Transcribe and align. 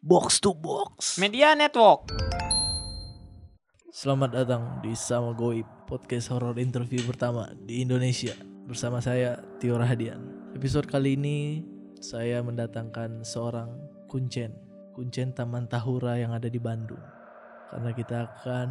Box 0.00 0.40
to 0.40 0.56
Box. 0.56 1.20
Media 1.20 1.52
Network. 1.52 2.08
Selamat 3.92 4.32
datang 4.32 4.80
di 4.80 4.96
Sama 4.96 5.36
Goib, 5.36 5.68
podcast 5.84 6.32
horror 6.32 6.56
interview 6.56 7.04
pertama 7.04 7.52
di 7.68 7.84
Indonesia. 7.84 8.32
Bersama 8.64 9.04
saya 9.04 9.44
Tio 9.60 9.76
Rahadian. 9.76 10.24
Episode 10.56 10.88
kali 10.88 11.20
ini 11.20 11.60
saya 12.00 12.40
mendatangkan 12.40 13.28
seorang 13.28 13.68
kuncen, 14.08 14.56
kuncen 14.96 15.36
Taman 15.36 15.68
Tahura 15.68 16.16
yang 16.16 16.32
ada 16.32 16.48
di 16.48 16.56
Bandung. 16.56 17.04
Karena 17.68 17.92
kita 17.92 18.24
akan 18.24 18.68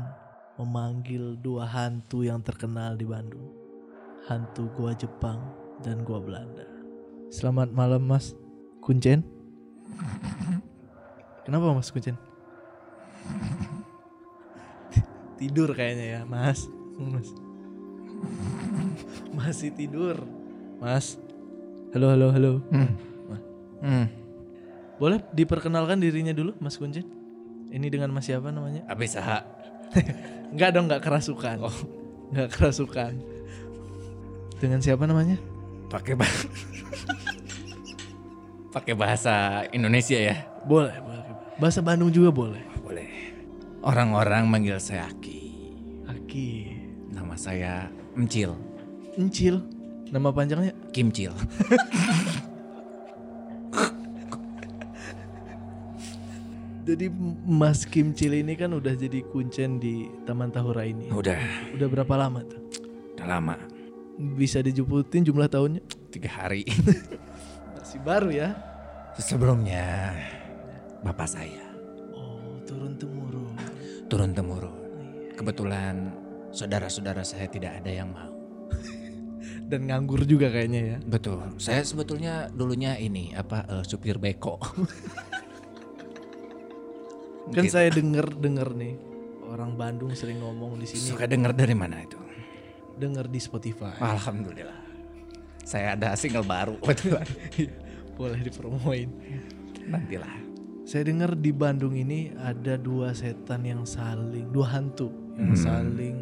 memanggil 0.57 1.37
dua 1.45 1.69
hantu 1.69 2.25
yang 2.25 2.41
terkenal 2.41 2.97
di 2.97 3.05
Bandung. 3.05 3.53
Hantu 4.25 4.65
gua 4.73 4.97
Jepang 4.97 5.45
dan 5.85 6.01
gua 6.01 6.17
Belanda. 6.25 6.65
Selamat 7.29 7.69
malam 7.69 8.01
Mas 8.01 8.33
Kuncen. 8.81 9.21
Kenapa 11.49 11.73
Mas 11.73 11.89
Kuncen? 11.89 12.13
Tidur 15.41 15.73
kayaknya 15.73 16.05
ya, 16.05 16.21
Mas. 16.21 16.69
Mas. 16.93 17.33
Masih 19.33 19.73
tidur. 19.73 20.29
Mas. 20.77 21.17
Halo, 21.89 22.13
halo, 22.13 22.29
halo. 22.29 22.51
Hmm. 22.69 22.93
Hmm. 23.81 24.05
Boleh 25.01 25.25
diperkenalkan 25.33 25.97
dirinya 25.97 26.37
dulu, 26.37 26.53
Mas 26.61 26.77
Kuncen? 26.77 27.09
Ini 27.73 27.89
dengan 27.89 28.13
Mas 28.13 28.29
siapa 28.29 28.53
namanya? 28.53 28.85
Abis 28.85 29.17
ah. 29.17 29.41
Enggak 30.53 30.69
dong, 30.77 30.85
enggak 30.85 31.01
kerasukan. 31.01 31.65
Oh, 31.65 31.77
enggak 32.29 32.61
kerasukan. 32.61 33.17
Dengan 34.61 34.85
siapa 34.85 35.09
namanya? 35.09 35.41
Pakai 35.89 36.13
bahasa 36.13 36.45
Pakai 38.69 38.93
bahasa 38.93 39.65
Indonesia 39.73 40.13
ya. 40.15 40.45
Boleh, 40.63 40.93
boleh. 41.01 41.25
Bahasa 41.57 41.81
Bandung 41.81 42.13
juga 42.13 42.29
boleh. 42.29 42.61
Boleh. 42.79 43.09
Orang-orang 43.81 44.45
manggil 44.45 44.77
saya 44.77 45.09
Aki. 45.09 45.41
Aki. 46.05 46.49
Nama 47.09 47.33
saya 47.33 47.89
Emcil. 48.13 48.53
Encil. 49.17 49.65
Nama 50.09 50.29
panjangnya? 50.29 50.73
Kimcil. 50.93 51.33
Jadi 56.89 57.05
Mas 57.45 57.85
Kim 57.85 58.17
Cil 58.17 58.41
ini 58.41 58.57
kan 58.57 58.73
udah 58.73 58.97
jadi 58.97 59.21
kuncen 59.29 59.77
di 59.77 60.09
Taman 60.25 60.49
Tahura 60.49 60.81
ini. 60.89 61.05
Udah, 61.13 61.37
Udah 61.77 61.85
berapa 61.85 62.13
lama 62.17 62.41
tuh? 62.41 62.57
udah 63.13 63.27
lama. 63.29 63.55
Bisa 64.17 64.63
dijuputin 64.63 65.21
jumlah 65.21 65.45
tahunnya? 65.45 65.85
Tiga 66.09 66.31
hari. 66.33 66.65
Masih 67.77 67.99
baru 68.01 68.33
ya. 68.33 68.57
Sebelumnya 69.19 70.15
bapak 71.03 71.27
saya 71.27 71.63
Oh, 72.15 72.55
turun 72.63 72.95
temurun. 72.95 73.51
turun 74.07 74.31
temurun. 74.31 74.75
Kebetulan 75.35 76.11
saudara-saudara 76.51 77.21
saya 77.21 77.47
tidak 77.47 77.83
ada 77.83 77.91
yang 77.93 78.09
mau. 78.11 78.31
Dan 79.69 79.85
nganggur 79.85 80.23
juga 80.23 80.47
kayaknya 80.49 80.81
ya. 80.81 80.97
Betul. 81.03 81.43
Saya 81.59 81.83
sebetulnya 81.83 82.47
dulunya 82.49 82.95
ini 82.95 83.35
apa 83.35 83.67
eh, 83.69 83.83
supir 83.83 84.15
beko. 84.17 84.55
Kan 87.49 87.65
Gitu. 87.65 87.73
saya 87.73 87.89
denger 87.89 88.29
denger 88.37 88.77
nih 88.77 88.93
orang 89.49 89.73
Bandung 89.73 90.13
sering 90.13 90.37
ngomong 90.39 90.77
di 90.77 90.85
sini. 90.85 91.11
Suka 91.11 91.25
dengar 91.25 91.51
dari 91.51 91.73
mana 91.73 91.97
itu? 91.99 92.15
Denger 92.95 93.25
di 93.25 93.39
Spotify. 93.41 93.97
Alhamdulillah. 93.97 94.79
Saya 95.65 95.97
ada 95.97 96.13
single 96.15 96.45
baru. 96.45 96.77
Boleh 98.19 98.39
dipromoin. 98.43 99.07
Nantilah. 99.87 100.35
Saya 100.83 101.07
dengar 101.07 101.37
di 101.37 101.55
Bandung 101.55 101.95
ini 101.95 102.33
ada 102.35 102.75
dua 102.75 103.15
setan 103.15 103.63
yang 103.63 103.87
saling, 103.87 104.51
dua 104.51 104.67
hantu 104.75 105.07
yang 105.39 105.55
Hmm. 105.55 105.63
saling 105.63 106.15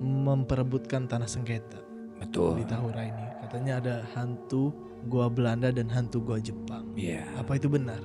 memperebutkan 0.00 1.04
tanah 1.04 1.28
sengketa 1.28 1.78
Betul. 2.18 2.58
di 2.58 2.64
Tahura 2.64 3.04
ini. 3.04 3.24
Katanya 3.38 3.72
ada 3.78 3.94
hantu 4.16 4.72
gua 5.06 5.28
Belanda 5.28 5.68
dan 5.68 5.92
hantu 5.92 6.18
gua 6.20 6.40
Jepang. 6.40 6.88
Iya, 6.96 7.24
Apa 7.36 7.54
itu 7.54 7.68
benar? 7.68 8.00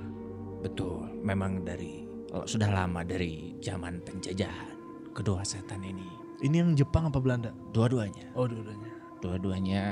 betul. 0.59 1.07
Memang 1.22 1.62
dari 1.62 2.03
oh, 2.34 2.44
sudah 2.44 2.68
lama 2.68 3.01
dari 3.01 3.56
zaman 3.62 4.01
penjajahan 4.01 4.75
kedua 5.13 5.41
setan 5.41 5.81
ini. 5.81 6.06
Ini 6.44 6.62
yang 6.62 6.75
Jepang 6.75 7.07
apa 7.07 7.18
Belanda? 7.18 7.56
Dua-duanya, 7.72 8.28
Oh, 8.35 8.44
dua-duanya. 8.44 8.91
dua-duanya 9.22 9.84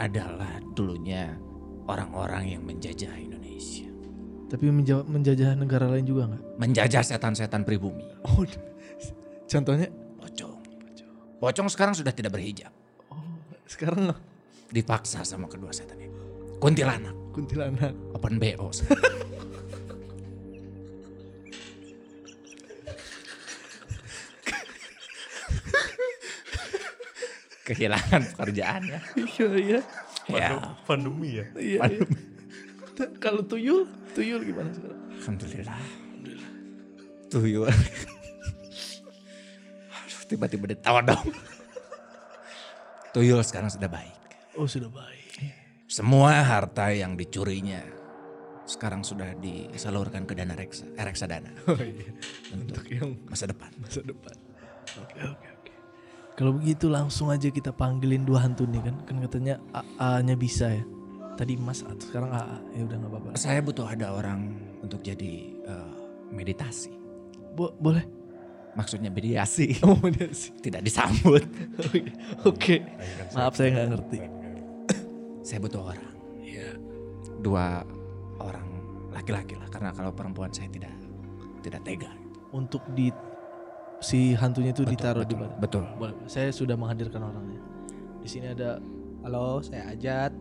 adalah 0.00 0.58
dulunya 0.72 1.36
orang-orang 1.88 2.56
yang 2.56 2.62
menjajah 2.64 3.12
Indonesia. 3.16 3.88
Tapi 4.48 4.70
menja- 4.70 5.04
menjajah 5.04 5.56
negara 5.58 5.88
lain 5.90 6.04
juga 6.06 6.30
nggak? 6.30 6.42
Menjajah 6.60 7.02
setan-setan 7.02 7.64
pribumi. 7.66 8.04
Oh, 8.24 8.44
contohnya? 9.52 9.88
Pocong. 10.20 10.58
Pocong 11.40 11.68
sekarang 11.68 11.94
sudah 11.96 12.12
tidak 12.14 12.32
berhijab. 12.32 12.72
Oh, 13.10 13.20
sekarang 13.68 14.14
Dipaksa 14.74 15.22
sama 15.22 15.46
kedua 15.46 15.70
setan 15.70 16.00
ini. 16.02 16.10
Kuntilanak, 16.58 17.14
kuntilanak. 17.30 17.94
open 18.16 18.42
BO. 18.42 18.74
Kehilangan 27.64 28.22
pekerjaannya. 28.36 28.98
Iya, 29.16 29.48
iya. 29.56 29.80
Ya, 30.24 30.56
pandemi 30.88 31.36
ya 31.36 31.44
Iya, 31.52 31.78
iya. 31.84 32.00
Kalau 33.24 33.42
tuyul, 33.44 33.84
tuyul 34.14 34.40
gimana 34.40 34.70
sekarang? 34.70 35.00
alhamdulillah. 35.18 35.78
Tuyul. 37.28 37.66
Aduh, 39.90 40.22
tiba-tiba 40.30 40.64
ditawa 40.70 41.02
dong. 41.02 41.26
Tuyul 43.10 43.42
sekarang 43.42 43.70
sudah 43.70 43.90
baik. 43.90 44.14
Oh, 44.54 44.66
sudah 44.70 44.90
baik. 44.90 45.22
Semua 45.86 46.42
harta 46.42 46.90
yang 46.90 47.14
dicurinya 47.14 47.82
sekarang 48.64 49.04
sudah 49.04 49.36
disalurkan 49.36 50.24
ke 50.24 50.32
dana 50.32 50.56
reksa, 50.56 50.88
eh, 50.96 51.04
reksadana 51.04 51.52
Oh 51.68 51.76
iya. 51.76 52.08
Untuk 52.50 52.82
yang 52.88 53.12
masa 53.28 53.44
depan. 53.44 53.68
masa 53.76 54.00
depan. 54.00 54.34
Oke, 54.98 55.18
oke, 55.20 55.46
oke. 55.52 55.53
Kalau 56.34 56.50
begitu 56.58 56.90
langsung 56.90 57.30
aja 57.30 57.46
kita 57.46 57.70
panggilin 57.70 58.26
dua 58.26 58.42
hantu 58.42 58.66
nih 58.66 58.82
kan. 58.82 58.96
Kan 59.06 59.16
katanya 59.22 59.54
AA-nya 59.70 60.34
bisa 60.34 60.66
ya. 60.66 60.82
Tadi 61.38 61.54
Mas 61.54 61.86
atau 61.86 62.02
sekarang 62.02 62.30
AA. 62.34 62.58
Ya 62.74 62.82
udah 62.90 62.96
nggak 62.98 63.10
apa-apa. 63.14 63.28
Saya 63.38 63.62
butuh 63.62 63.86
ada 63.86 64.10
orang 64.18 64.50
untuk 64.82 64.98
jadi 65.06 65.54
eh, 65.62 65.94
meditasi. 66.34 66.90
Bo 67.54 67.70
boleh. 67.78 68.02
Maksudnya 68.74 69.14
mediasi. 69.14 69.78
Oh, 69.86 69.94
dia 70.10 70.26
sih. 70.34 70.50
Tidak 70.58 70.82
disambut. 70.82 71.46
Oke. 71.78 72.02
Oke. 72.50 72.76
Maaf 73.30 73.54
saya 73.54 73.70
nggak 73.70 73.88
ngerti. 73.94 74.18
Saya 75.46 75.58
butuh 75.62 75.86
orang. 75.86 76.14
Iya. 76.42 76.74
Dua 77.38 77.86
orang 78.42 78.66
laki-laki 79.14 79.54
lah. 79.54 79.70
Karena 79.70 79.94
kalau 79.94 80.10
perempuan 80.10 80.50
saya 80.50 80.66
tidak 80.66 80.90
tidak 81.62 81.86
tega. 81.86 82.10
Untuk 82.50 82.82
di 82.90 83.14
si 84.04 84.36
hantunya 84.36 84.70
itu 84.70 84.84
ditaruh 84.84 85.24
di 85.24 85.32
betul, 85.32 85.48
mana? 85.48 85.56
betul. 85.58 85.84
Boleh. 85.96 86.16
Saya 86.28 86.52
sudah 86.52 86.76
menghadirkan 86.76 87.24
orangnya. 87.24 87.60
Di 88.20 88.28
sini 88.28 88.52
ada 88.52 88.76
Halo, 89.24 89.64
saya 89.64 89.88
Ajat. 89.88 90.36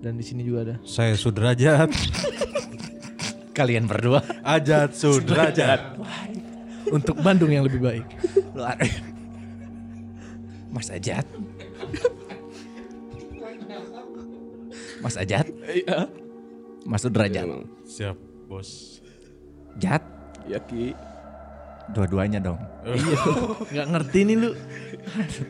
Dan 0.00 0.14
di 0.14 0.22
sini 0.22 0.40
juga 0.40 0.64
ada 0.64 0.74
saya 0.80 1.12
sudrajat 1.12 1.90
Kalian 3.58 3.84
berdua 3.84 4.24
ajat 4.40 4.96
sudrajat 4.96 5.98
untuk 6.96 7.20
Bandung 7.20 7.50
yang 7.50 7.66
lebih 7.66 7.82
baik. 7.82 8.06
luar. 8.54 8.78
Mas 10.70 10.88
Ajat. 10.88 11.26
Mas 15.00 15.16
Ajat. 15.16 15.46
Iya. 15.66 16.08
Mas 16.84 17.04
Sudrajat. 17.04 17.44
siap 17.84 18.16
bos 18.48 19.00
Jat. 19.76 20.00
Ya 20.48 20.56
Ki. 20.58 20.96
Dua-duanya 21.90 22.38
dong. 22.38 22.58
Iya. 22.82 23.18
Nggak 23.72 23.86
ngerti 23.88 24.18
nih 24.24 24.36
lu. 24.36 24.50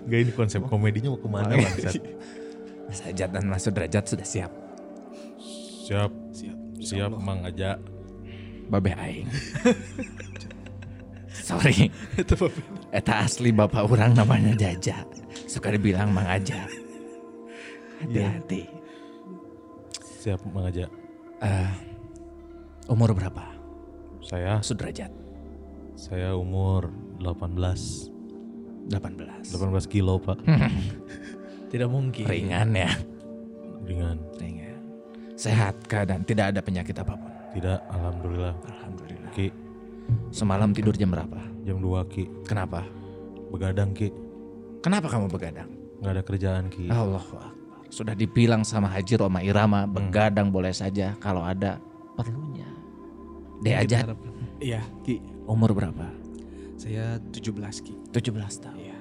Gak 0.07 0.21
ini 0.21 0.33
konsep 0.33 0.61
komedinya 0.65 1.11
mau 1.11 1.21
ke 1.21 1.29
mana 1.29 1.53
bangsat 1.53 2.01
Mas 2.87 3.01
Ajat 3.03 3.29
dan 3.29 3.45
Mas 3.45 3.63
Sudrajat 3.63 4.05
sudah 4.05 4.25
siap. 4.25 4.53
siap 5.85 6.11
Siap. 6.31 6.57
siap 6.81 7.11
mang 7.13 7.43
aja 7.43 7.77
Babe 8.67 8.95
aing. 8.95 9.27
Sorry. 11.51 11.91
Itu 12.15 12.35
apa? 12.37 12.47
Eta 12.91 13.15
asli 13.21 13.51
bapak 13.51 13.83
orang 13.83 14.15
namanya 14.15 14.55
Jaja. 14.55 15.03
Suka 15.45 15.71
dibilang 15.71 16.11
Mang 16.11 16.27
Aja. 16.27 16.63
Hati-hati. 17.99 18.71
siap 20.21 20.41
mang 20.47 20.65
aja 20.65 20.87
Eh, 21.41 21.71
umur 22.87 23.11
berapa? 23.11 23.45
saya 24.21 24.61
Sudrajat. 24.61 25.11
Saya 26.01 26.33
umur 26.33 26.89
18 27.21 28.89
18. 28.89 29.53
18 29.53 29.93
kilo 29.93 30.17
pak 30.17 30.41
Tidak 31.71 31.87
mungkin. 31.87 32.27
Ringan 32.27 32.75
ya. 32.75 32.91
ringan 33.87 34.19
Ringan. 34.41 34.81
Sehat 35.39 35.79
keadaan, 35.87 36.27
tidak 36.27 36.51
ada 36.51 36.59
penyakit 36.59 36.99
apa 36.99 37.15
pun. 37.15 37.31
Tidak, 37.55 37.79
alhamdulillah. 37.87 38.59
Alhamdulillah. 38.67 39.31
Ki, 39.31 39.55
Semalam 40.35 40.75
tidur 40.75 40.99
jam 40.99 41.15
berapa? 41.15 41.39
jam 41.63 41.79
2 41.79 42.11
Ki. 42.11 42.27
Kenapa? 42.43 42.83
Begadang 43.55 43.95
Ki. 43.95 44.11
Kenapa 44.83 45.07
kamu 45.07 45.31
begadang? 45.31 45.71
Nggak 46.03 46.13
ada 46.19 46.23
kerjaan 46.27 46.65
Ki. 46.67 46.91
Allah 46.91 47.23
Sudah 47.95 48.19
dibilang 48.19 48.67
sama 48.67 48.91
Haji 48.91 49.15
Roma 49.15 49.47
Irama, 49.47 49.87
begadang 49.87 50.51
boleh 50.51 50.75
saja 50.75 51.15
kalau 51.23 51.47
ada 51.47 51.79
perlunya. 52.19 52.67
Dek 53.63 53.77
aja 53.87 54.11
Iya, 54.61 54.85
Ki. 55.01 55.25
umur 55.49 55.73
berapa? 55.73 56.05
Saya 56.77 57.17
17, 57.33 57.81
Ki. 57.81 57.97
17 58.13 58.61
tahun. 58.61 58.77
Iya. 58.77 58.99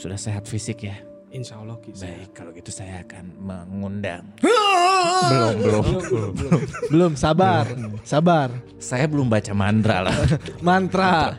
Sudah 0.00 0.16
sehat 0.16 0.48
fisik 0.48 0.88
ya? 0.88 0.96
Insya 1.28 1.60
Allah, 1.60 1.76
Ki. 1.84 1.92
Baik, 1.92 2.32
kalau 2.32 2.48
gitu 2.56 2.72
saya 2.72 3.04
akan 3.04 3.36
mengundang. 3.44 4.24
belum, 5.28 5.54
belum. 5.60 6.32
belum, 6.88 7.12
sabar. 7.12 7.68
Sabar. 8.08 8.48
Saya 8.80 9.04
belum 9.04 9.28
baca 9.28 9.52
mantra 9.52 10.08
lah. 10.08 10.16
Mantra. 10.64 11.36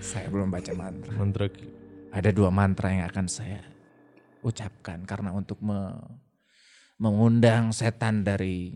saya 0.00 0.26
belum 0.32 0.48
baca 0.48 0.72
mantra. 0.72 1.12
Mantra 1.12 1.46
Ki. 1.52 1.68
Ada 2.08 2.32
dua 2.32 2.48
mantra 2.48 2.88
yang 2.88 3.04
akan 3.12 3.28
saya 3.28 3.60
ucapkan 4.40 5.04
karena 5.04 5.36
untuk 5.36 5.60
me- 5.60 6.00
mengundang 6.96 7.76
setan 7.76 8.24
dari 8.24 8.72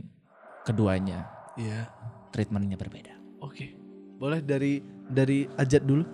keduanya. 0.69 1.25
Iya. 1.57 1.89
Treatmentnya 2.33 2.81
berbeda. 2.81 3.13
Oke. 3.45 3.77
Boleh 4.17 4.41
dari 4.41 4.81
dari 5.05 5.45
ajat 5.61 5.85
dulu? 5.85 6.05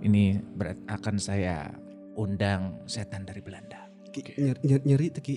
Ini 0.00 0.40
berat 0.56 0.80
akan 0.88 1.20
saya 1.20 1.68
undang 2.16 2.80
setan 2.88 3.28
dari 3.28 3.44
Belanda. 3.44 3.84
Ki, 4.08 4.24
nyeri, 4.40 4.60
nyeri, 4.64 4.82
nyeri 4.88 5.06
tuh, 5.12 5.22
Ki. 5.22 5.36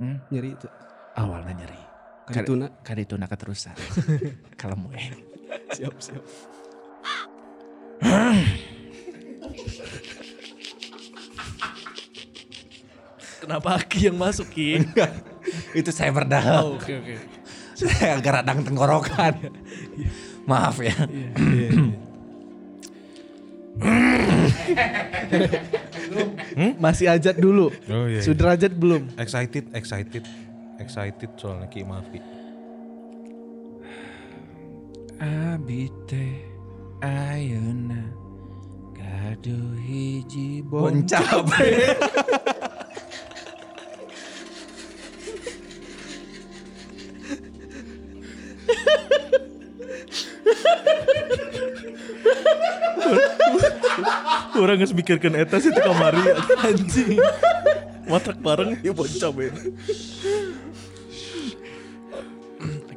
Hmm? 0.00 0.16
Nyeri 0.32 0.56
itu. 0.56 0.68
Awalnya 1.20 1.52
nyeri. 1.60 1.82
Kadituna. 2.24 2.66
Kadituna 2.80 3.26
keterusan. 3.28 3.76
Kalau 4.60 4.80
mau 4.80 4.88
ya. 4.96 5.12
Siap, 5.76 5.94
siap. 6.00 6.24
Kenapa 13.44 13.80
Aki 13.80 14.08
yang 14.08 14.16
masuk 14.16 14.48
Ki? 14.48 14.80
Itu 15.76 15.92
saya 15.92 16.12
berdalam. 16.12 16.64
Oh, 16.64 16.80
Oke 16.80 16.96
oke. 16.96 17.37
saya 17.86 18.18
agak 18.18 18.42
radang 18.42 18.66
tenggorokan. 18.66 19.54
Maaf 20.50 20.82
ya. 20.82 20.96
Masih 26.82 27.06
ajat 27.06 27.38
dulu. 27.38 27.70
Oh 27.86 28.10
iya. 28.10 28.18
iya. 28.18 28.22
Sudrajat 28.26 28.74
belum. 28.74 29.14
Excited, 29.14 29.70
excited. 29.76 30.26
Excited 30.82 31.30
soalnya 31.38 31.70
Ki, 31.70 31.86
maaf 31.86 32.06
Ki. 32.10 32.18
Abite 35.18 36.26
ayuna 37.02 38.02
gaduh 38.94 39.74
hiji 39.82 40.62
bon 40.62 41.02
Orang 54.58 54.82
nggak 54.82 54.94
mikirkan 54.94 55.34
etas 55.38 55.70
itu 55.70 55.78
kamari 55.78 56.22
anjing. 56.66 57.18
Matrak 58.10 58.38
bareng 58.42 58.80
ya 58.82 58.92
bocah 58.92 59.30
ben. 59.30 59.54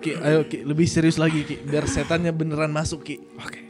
Ki, 0.01 0.17
ayo 0.17 0.41
Ki, 0.49 0.65
lebih 0.65 0.89
serius 0.89 1.21
lagi 1.21 1.45
Ki, 1.45 1.61
biar 1.61 1.85
setannya 1.85 2.33
beneran 2.33 2.73
masuk 2.73 3.05
Ki. 3.05 3.21
Oke. 3.37 3.69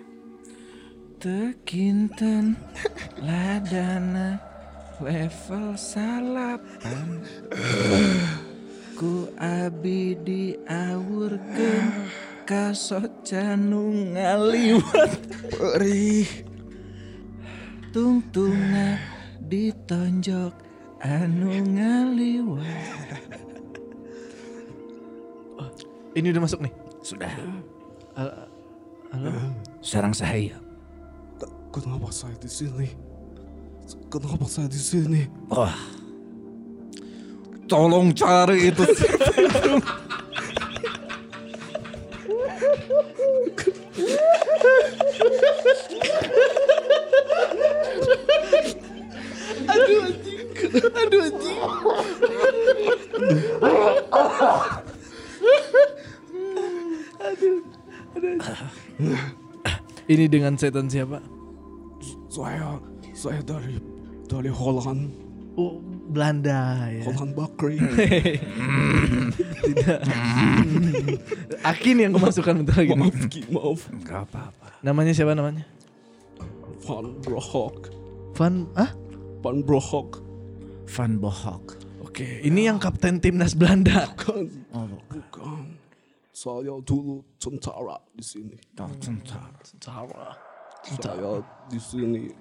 Tekinten 1.19 2.55
ladana 3.19 4.39
level 5.03 5.75
salapan 5.75 7.21
Ku 8.95 9.27
abi 9.37 10.15
diawurkeun 10.23 11.85
kasocanu 12.47 14.13
ngaliwat 14.15 15.13
perih 15.51 16.50
Tungtunga 17.91 18.95
ditonjok 19.51 20.55
anu 21.03 21.51
ngaliwat 21.75 22.63
Ini 26.15 26.27
udah 26.31 26.41
masuk 26.43 26.63
nih. 26.63 26.71
Sudah 27.03 27.27
Al- 28.15 28.47
Halo. 29.11 29.31
Sarang 29.83 30.15
saya 30.15 30.55
Kenapa 31.75 32.07
saya 32.15 32.35
di 32.39 32.47
sini? 32.47 32.87
Kenapa 34.07 34.47
saya 34.47 34.71
di 34.71 34.79
sini? 34.79 35.27
Wah. 35.51 35.75
Tolong 37.67 38.15
cari 38.15 38.71
itu. 38.71 38.83
Aduh 50.91 51.21
anjing. 51.21 51.61
Ini 60.09 60.25
dengan 60.27 60.57
setan 60.59 60.91
siapa? 60.91 61.21
Saya, 62.27 62.79
saya 63.13 63.39
dari 63.43 63.79
dari 64.27 64.51
Holland, 64.51 65.11
Oh, 65.51 65.83
Belanda 65.83 66.87
ya. 66.87 67.03
Holland 67.03 67.35
Bakri. 67.35 67.75
Tidak. 69.61 69.99
Akin 71.61 71.95
yang 71.99 72.15
kemasukan 72.15 72.63
bentar 72.63 72.79
lagi. 72.79 72.95
maaf, 72.95 73.15
maaf. 73.51 73.79
Gak 74.07 74.31
apa-apa. 74.31 74.79
Namanya 74.79 75.11
siapa 75.11 75.35
namanya? 75.35 75.67
Van 76.87 77.13
Brohok, 77.19 77.91
Van 78.41 78.65
ah? 78.73 78.89
Van 79.45 79.61
Brohok. 79.61 80.17
Van 80.89 81.21
Bohok. 81.21 81.77
Oke, 82.01 82.41
ini 82.41 82.65
yang 82.65 82.81
kapten 82.81 83.21
timnas 83.21 83.53
Belanda. 83.53 84.09
Kan, 84.17 84.49
Oh, 84.73 84.89
bukan. 85.13 85.77
Saya 86.33 86.73
dulu 86.81 87.21
tentara 87.37 88.01
di 88.17 88.25
sini. 88.25 88.57
oh, 88.81 88.89
tentara. 88.97 89.61
Salah. 89.77 90.33
Saya 90.81 91.37
di 91.69 91.77
sini 91.77 92.33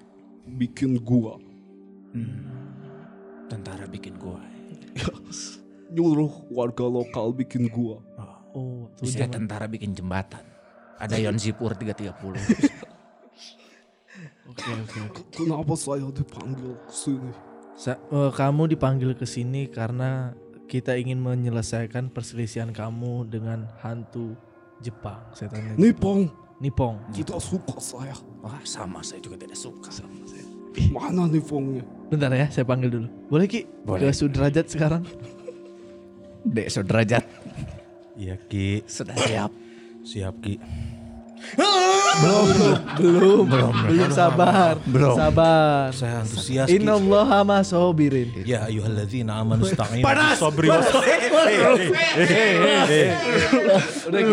bikin 0.57 0.97
gua. 1.05 1.37
Tentara 3.45 3.85
bikin 3.85 4.17
gua. 4.17 4.41
Nyuruh 5.93 6.49
warga 6.49 6.89
lokal 6.89 7.29
bikin 7.29 7.69
gua. 7.69 8.01
Oh, 8.57 8.89
tuh 8.97 9.05
jangan. 9.05 9.45
tentara 9.45 9.69
bikin 9.69 9.93
jembatan. 9.93 10.41
Ada 10.97 11.21
Yon 11.21 11.37
Zipur 11.37 11.77
330. 11.77 12.89
Oke, 14.51 14.69
oke, 14.69 14.97
oke. 15.07 15.21
Kenapa 15.31 15.73
saya 15.73 16.07
dipanggil 16.07 16.75
ke 16.77 16.93
sini? 16.93 17.31
Sa- 17.73 17.97
eh, 17.97 18.31
kamu 18.31 18.67
dipanggil 18.67 19.15
ke 19.15 19.23
sini 19.23 19.65
karena 19.65 20.35
kita 20.67 20.95
ingin 20.95 21.17
menyelesaikan 21.17 22.07
perselisihan 22.07 22.69
kamu 22.69 23.25
dengan 23.25 23.67
hantu 23.79 24.35
Jepang, 24.79 25.19
setannya 25.31 25.73
Jepang. 25.73 25.79
Nipong, 25.79 26.21
Nipong. 26.59 26.95
tidak 27.11 27.39
suka 27.39 27.77
saya. 27.77 28.15
Wah 28.39 28.59
sama 28.63 28.99
saya 28.99 29.19
juga 29.19 29.37
tidak 29.37 29.55
suka. 29.55 29.87
Sama 29.87 30.19
saya. 30.25 30.43
Mana 30.87 31.27
Nipongnya? 31.27 31.83
Bentar 32.07 32.31
ya, 32.31 32.47
saya 32.47 32.63
panggil 32.63 32.87
dulu. 32.89 33.07
Boleh 33.27 33.47
Ki? 33.47 33.67
Boleh. 33.83 34.07
Ke 34.07 34.15
Sudrajat 34.15 34.67
sekarang. 34.67 35.03
Dek 36.41 36.67
Sudrajat 36.67 37.23
Iya 38.15 38.35
Ki, 38.47 38.81
sudah 38.83 39.15
siap. 39.15 39.51
siap 40.01 40.35
Ki. 40.39 40.55
Belum, 42.19 42.47
belum, 42.99 43.43
belum, 43.47 43.73
belum, 43.87 44.09
sabar, 44.11 44.75
Belum. 44.83 45.15
sabar. 45.15 45.95
Saya 45.95 46.21
antusias 46.21 46.67
Ki. 46.67 46.75
Inna 46.77 46.99
Allah 46.99 47.29
ma 47.47 47.59
sobirin. 47.63 48.43
Ya 48.43 48.67
ayyuhalladzina 48.67 49.39
amanu 49.39 49.63
ista'inu 49.63 50.03
bis 50.03 50.39
sabri 50.39 50.67
was 50.67 50.87
Udah. 54.07 54.23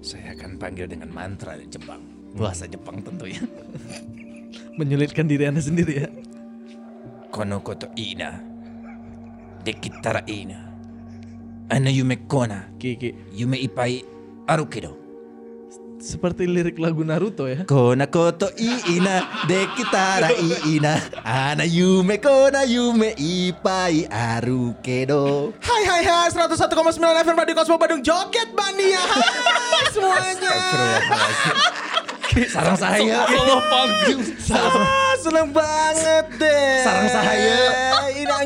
Saya 0.00 0.32
akan 0.34 0.50
panggil 0.58 0.86
dengan 0.90 1.12
mantra 1.12 1.54
dari 1.54 1.68
Jepang. 1.70 2.00
Bahasa 2.34 2.66
Jepang 2.66 3.02
tentunya. 3.04 3.42
Menyulitkan 4.78 5.26
diri 5.28 5.44
anda 5.46 5.60
sendiri 5.62 6.06
ya. 6.06 6.08
Kono 7.30 7.60
koto 7.62 7.90
ina. 7.94 8.40
Dekitara 9.60 10.24
ina. 10.26 10.69
Ana 11.70 11.90
yume 11.90 12.16
kona. 12.28 12.66
Ki, 12.78 12.96
Ki. 12.96 13.14
Yume 13.32 13.56
ipai 13.62 14.02
aru 14.48 14.66
kedo. 14.66 14.96
seperti 16.00 16.48
lirik 16.48 16.80
lagu 16.80 17.04
Naruto 17.04 17.44
ya. 17.44 17.68
Kona 17.68 18.08
koto 18.08 18.48
iina 18.56 19.44
dekitara 19.44 20.32
iina 20.32 20.96
ana 21.24 21.64
yume 21.68 22.16
kona 22.16 22.64
yume 22.64 23.12
ipai 23.20 24.08
aru 24.08 24.72
kedo. 24.80 25.52
Hai 25.60 25.84
hai 25.84 26.02
hai 26.08 26.32
101,9 26.32 27.04
FM 27.04 27.36
Radio 27.36 27.54
Kosmo 27.54 27.76
Bandung 27.76 28.00
Joget 28.00 28.48
Mania 28.56 28.96
Hai 28.96 29.86
semuanya 29.92 30.52
Sarang 32.48 32.78
saya. 32.78 33.26
Ah, 34.56 35.12
Seneng 35.20 35.52
banget 35.52 36.26
deh 36.40 36.80
Sarang 36.80 37.08
saya. 37.12 37.89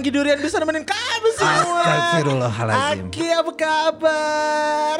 Ini 0.04 0.12
Anggi 0.12 0.20
Durian 0.20 0.36
bisa 0.36 0.60
nemenin 0.60 0.84
kamu 0.84 1.28
semua 1.32 1.80
Astagfirullahaladzim. 1.80 3.08
Aki 3.08 3.28
apa 3.32 3.52
kabar? 3.56 4.96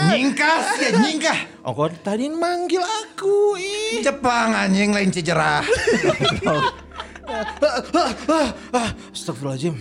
Nyingkas 0.12 0.66
ya 0.76 0.90
nyingkah. 0.92 1.38
Oh 1.64 1.72
kok 1.72 2.04
tadi 2.04 2.28
manggil 2.28 2.84
aku 2.84 3.56
ih. 3.56 4.04
Jepang 4.04 4.52
anjing 4.52 4.92
lain 4.92 5.08
cijerah. 5.08 5.64
Ah, 8.76 8.92
Astagfirullahaladzim 9.08 9.72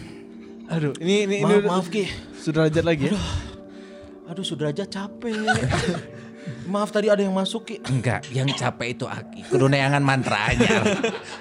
Aduh, 0.71 0.95
ini 1.03 1.27
ini, 1.27 1.35
ini 1.43 1.43
Maaf 1.43 1.59
udah- 1.59 1.67
maaf 1.67 1.88
Ki 1.91 2.07
sudrajat 2.39 2.88
lagi 2.88 3.12
ya. 3.12 3.19
Aduh 4.31 4.47
sudrajat 4.47 4.88
capek 4.88 5.35
Maaf 6.67 6.89
tadi 6.91 7.07
ada 7.12 7.19
yang 7.19 7.35
masuk 7.35 7.67
Ki 7.67 7.75
Enggak, 7.88 8.27
yang 8.31 8.47
capek 8.51 8.95
itu 8.95 9.05
Aki. 9.07 9.47
Kudu 9.51 9.67
neangan 9.67 10.03
mantranya. 10.03 10.83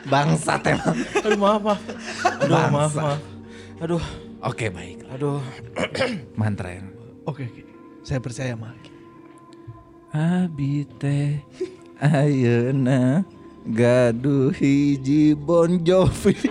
Bangsat 0.06 0.66
emang. 0.68 0.96
Aduh 1.22 1.38
maaf 1.38 1.60
maaf 1.62 1.80
Aduh 2.42 2.54
maaf 2.54 2.70
Bangsa. 2.72 3.00
maaf 3.02 3.20
Aduh 3.82 4.02
Oke 4.42 4.74
baik. 4.74 5.06
Aduh 5.14 5.38
Mantra 6.40 6.74
yang. 6.74 6.90
Oke, 7.22 7.46
oke. 7.46 7.62
Saya 8.02 8.18
percaya 8.18 8.58
sama 8.58 8.74
Aki. 8.74 8.90
Abi 10.12 10.82
teh 10.98 11.38
ayeuna 12.02 13.22
gaduh 13.62 14.50
hiji 14.50 15.38
Bon 15.38 15.78
Jovi. 15.78 16.34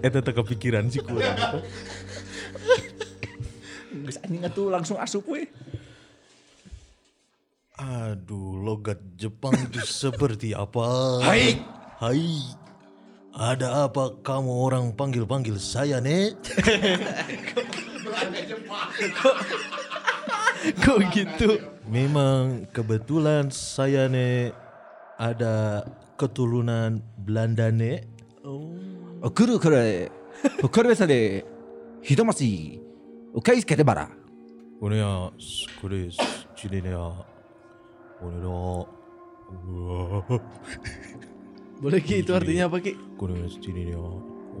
Eta 0.00 0.18
teka 0.24 0.40
pikiran 0.40 0.88
sih 0.88 1.04
kurang 1.04 1.36
Geus 4.08 4.16
anjing 4.24 4.44
atuh 4.44 4.72
langsung 4.72 4.96
asup 4.96 5.24
we. 5.28 5.44
Aduh, 7.78 8.58
logat 8.58 8.98
Jepang 9.20 9.54
itu 9.54 9.84
seperti 10.02 10.56
apa? 10.56 11.20
Hai. 11.22 11.60
Hai. 12.00 12.40
Ada 13.38 13.86
apa 13.86 14.18
kamu 14.24 14.50
orang 14.50 14.84
panggil-panggil 14.96 15.60
saya, 15.62 16.02
Nek? 16.02 16.34
Kok 20.84 20.98
gitu? 21.14 21.50
Memang 21.86 22.66
kebetulan 22.74 23.48
saya, 23.54 24.10
Nek, 24.10 24.52
ada 25.16 25.86
keturunan 26.18 26.98
Belanda, 27.16 27.70
Nek. 27.70 28.04
Oh, 28.42 29.30
kuru 29.30 29.58
kure. 29.58 30.10
Kure 30.70 30.86
besa 30.94 31.02
de 31.02 31.42
hitomasi. 32.06 32.78
Ukai 33.34 33.58
skete 33.58 33.82
bara. 33.82 34.06
Ini 34.78 35.02
ya, 35.02 35.34
kure, 35.82 36.06
sini 36.54 36.78
ya. 36.86 37.10
Ini 38.22 38.38
ya. 38.38 38.58
Wah. 39.48 40.22
Boleh 41.82 42.00
Ki, 42.02 42.22
itu 42.22 42.30
artinya 42.34 42.70
apa 42.70 42.78
Ki? 42.78 42.94
Kure, 43.18 43.50
sini 43.50 43.90
ya. 43.90 44.06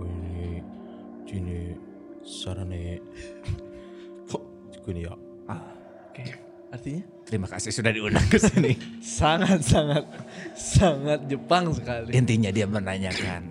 Ini, 0.02 0.62
sini, 1.26 1.58
sarane. 2.26 2.98
Ini 4.88 5.00
ya. 5.06 5.14
Oke. 6.18 6.34
Artinya? 6.68 7.02
Terima 7.24 7.46
kasih 7.46 7.70
sudah 7.70 7.94
diundang 7.94 8.26
ke 8.26 8.36
sini. 8.42 8.74
Sangat 9.18 9.62
sangat 9.62 10.04
sangat 10.52 11.20
Jepang 11.30 11.70
sekali. 11.72 12.10
Intinya 12.12 12.50
dia 12.50 12.66
menanyakan 12.66 13.46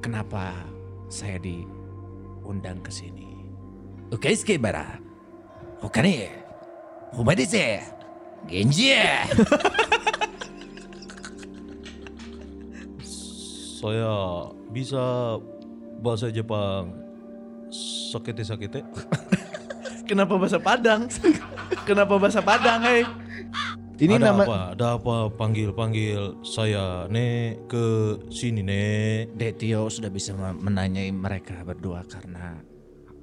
kenapa 0.00 0.54
saya 1.10 1.36
diundang 1.42 2.78
ke 2.80 2.94
sini. 2.94 3.26
Ukai 4.14 4.38
skete 4.38 4.62
bara. 4.62 5.02
Hokani. 5.82 6.30
Homa 7.12 7.34
desu. 7.34 7.58
Genji. 8.46 8.94
Saya 13.76 14.16
bisa 14.72 15.36
bahasa 16.00 16.32
Jepang 16.32 16.90
sakete-sakete. 18.10 18.82
Kenapa 20.08 20.38
bahasa 20.38 20.58
Padang? 20.62 21.10
Kenapa 21.86 22.18
bahasa 22.18 22.40
Padang, 22.42 22.82
hei? 22.82 23.02
Ini 23.96 24.20
ada 24.20 24.36
nama 24.36 24.44
apa? 24.44 24.58
Ada 24.76 24.86
apa 25.00 25.16
panggil-panggil 25.32 26.44
saya 26.44 27.08
nek 27.08 27.64
ke 27.64 27.86
sini 28.28 28.60
nek. 28.60 29.32
Detio 29.32 29.88
sudah 29.88 30.12
bisa 30.12 30.36
me- 30.36 30.52
menanyai 30.52 31.08
mereka 31.08 31.64
berdua 31.64 32.04
karena 32.04 32.60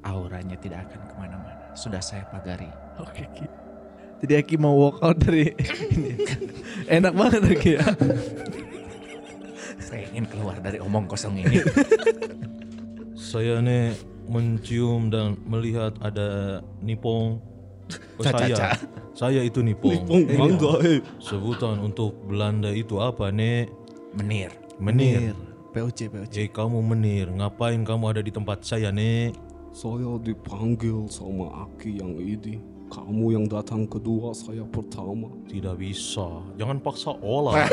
auranya 0.02 0.58
tidak 0.58 0.90
akan 0.90 1.02
ke 1.06 1.16
mana-mana. 1.16 1.64
Sudah 1.78 2.02
saya 2.02 2.26
pagari. 2.26 2.66
Oke, 2.98 3.22
Ki. 3.38 3.46
Jadi 4.26 4.34
Aki 4.40 4.56
mau 4.58 4.74
walk 4.74 4.98
out 5.06 5.22
dari 5.22 5.54
ini. 5.94 6.26
Enak 6.90 7.14
banget 7.14 7.42
Aki 7.54 7.72
ya. 7.78 7.86
Saya 9.78 10.10
ingin 10.10 10.26
keluar 10.26 10.58
dari 10.58 10.82
omong 10.82 11.06
kosong 11.06 11.38
ini. 11.38 11.62
Saya 13.14 13.62
nek 13.62 13.94
mencium 14.26 15.14
dan 15.14 15.38
melihat 15.46 15.94
ada 16.02 16.62
nipong. 16.82 17.38
Oh, 18.18 18.24
Caca, 18.24 18.46
saya, 18.46 18.56
caca. 18.56 18.70
saya 19.14 19.42
itu 19.42 19.60
nipong. 19.66 20.06
Nipong 20.06 20.24
mangga 20.38 20.74
eh. 20.86 21.00
Sebutan 21.18 21.82
untuk 21.82 22.14
Belanda 22.30 22.70
itu 22.70 23.02
apa 23.02 23.34
nek? 23.34 23.70
Menir. 24.14 24.54
Menir. 24.78 25.34
POC, 25.74 26.14
POC. 26.14 26.36
Eh 26.38 26.50
kamu 26.54 26.86
menir, 26.86 27.34
ngapain 27.34 27.82
kamu 27.82 28.14
ada 28.14 28.22
di 28.22 28.30
tempat 28.30 28.62
saya 28.62 28.94
nek? 28.94 29.34
Saya 29.74 30.22
dipanggil 30.22 31.10
sama 31.10 31.66
Aki 31.66 31.98
yang 31.98 32.14
ini. 32.22 32.62
Kamu 32.94 33.34
yang 33.34 33.50
datang 33.50 33.90
kedua, 33.90 34.38
saya 34.38 34.62
pertama. 34.70 35.34
Tidak 35.50 35.74
bisa, 35.82 36.46
jangan 36.62 36.78
paksa 36.78 37.10
olah. 37.26 37.66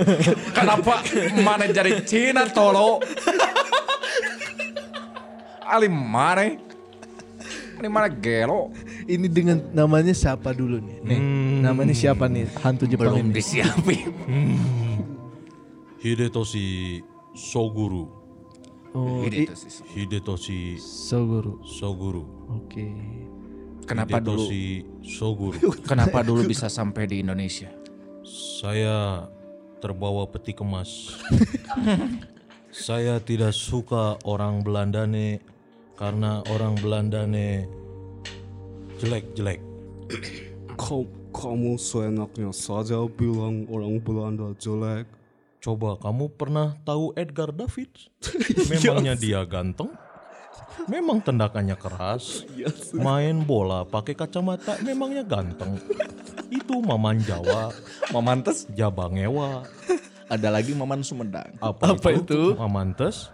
Kenapa 0.56 1.02
mana 1.42 1.66
jadi 1.66 1.98
Cina 2.06 2.46
tolo? 2.46 3.02
Ali 5.66 5.90
mana? 5.90 6.54
Ini 7.78 7.90
mana 7.90 8.06
gelo? 8.06 8.70
Ini 9.08 9.24
dengan 9.32 9.58
namanya 9.72 10.12
siapa 10.12 10.52
dulu 10.52 10.84
nih? 10.84 11.00
Nih, 11.00 11.20
namanya 11.64 11.96
siapa 11.96 12.28
nih 12.28 12.44
hantu 12.60 12.84
Jepang 12.84 13.16
Belum 13.16 13.32
ini? 13.32 13.40
disiapin. 13.40 14.12
Hidetoshi 15.96 17.00
Soguru. 17.32 18.04
Oh. 18.92 19.24
Hidetoshi 19.96 20.76
Soguru. 20.76 21.64
Soguru. 21.64 22.24
Oke. 22.52 22.92
Kenapa 23.88 24.20
dulu? 24.20 24.44
Hidetoshi 24.44 24.64
Soguru. 25.00 25.56
Kenapa 25.88 26.20
dulu 26.20 26.44
bisa 26.44 26.68
sampai 26.68 27.08
di 27.08 27.24
Indonesia? 27.24 27.72
Saya 28.60 29.24
terbawa 29.80 30.28
peti 30.28 30.52
kemas. 30.52 31.16
Saya 32.68 33.16
tidak 33.24 33.56
suka 33.56 34.20
orang 34.28 34.60
Belanda 34.60 35.08
nih 35.08 35.40
karena 35.96 36.44
orang 36.52 36.76
Belanda 36.76 37.24
nih 38.98 39.06
jelek-jelek. 39.06 39.60
Kamu, 40.74 41.06
kamu 41.30 41.72
seenaknya 41.78 42.50
saja 42.50 43.06
bilang 43.06 43.70
orang 43.70 44.02
Belanda 44.02 44.50
jelek. 44.58 45.06
Coba 45.62 45.98
kamu 45.98 46.34
pernah 46.34 46.74
tahu 46.82 47.14
Edgar 47.14 47.54
David? 47.54 47.90
Memangnya 48.70 49.14
dia 49.14 49.42
ganteng? 49.46 49.94
Memang 50.90 51.22
tendakannya 51.22 51.78
keras. 51.78 52.42
Main 52.94 53.46
bola 53.46 53.86
pakai 53.86 54.18
kacamata 54.18 54.78
memangnya 54.82 55.22
ganteng. 55.22 55.78
Itu 56.50 56.82
Maman 56.82 57.22
Jawa, 57.22 57.70
Mamantes? 58.10 58.66
Jabangewa. 58.74 59.66
Ada 60.26 60.48
lagi 60.50 60.74
Maman 60.74 61.02
Sumedang. 61.06 61.54
Apa, 61.62 61.94
Apa 61.94 62.08
itu? 62.14 62.54
Mamantes? 62.54 63.30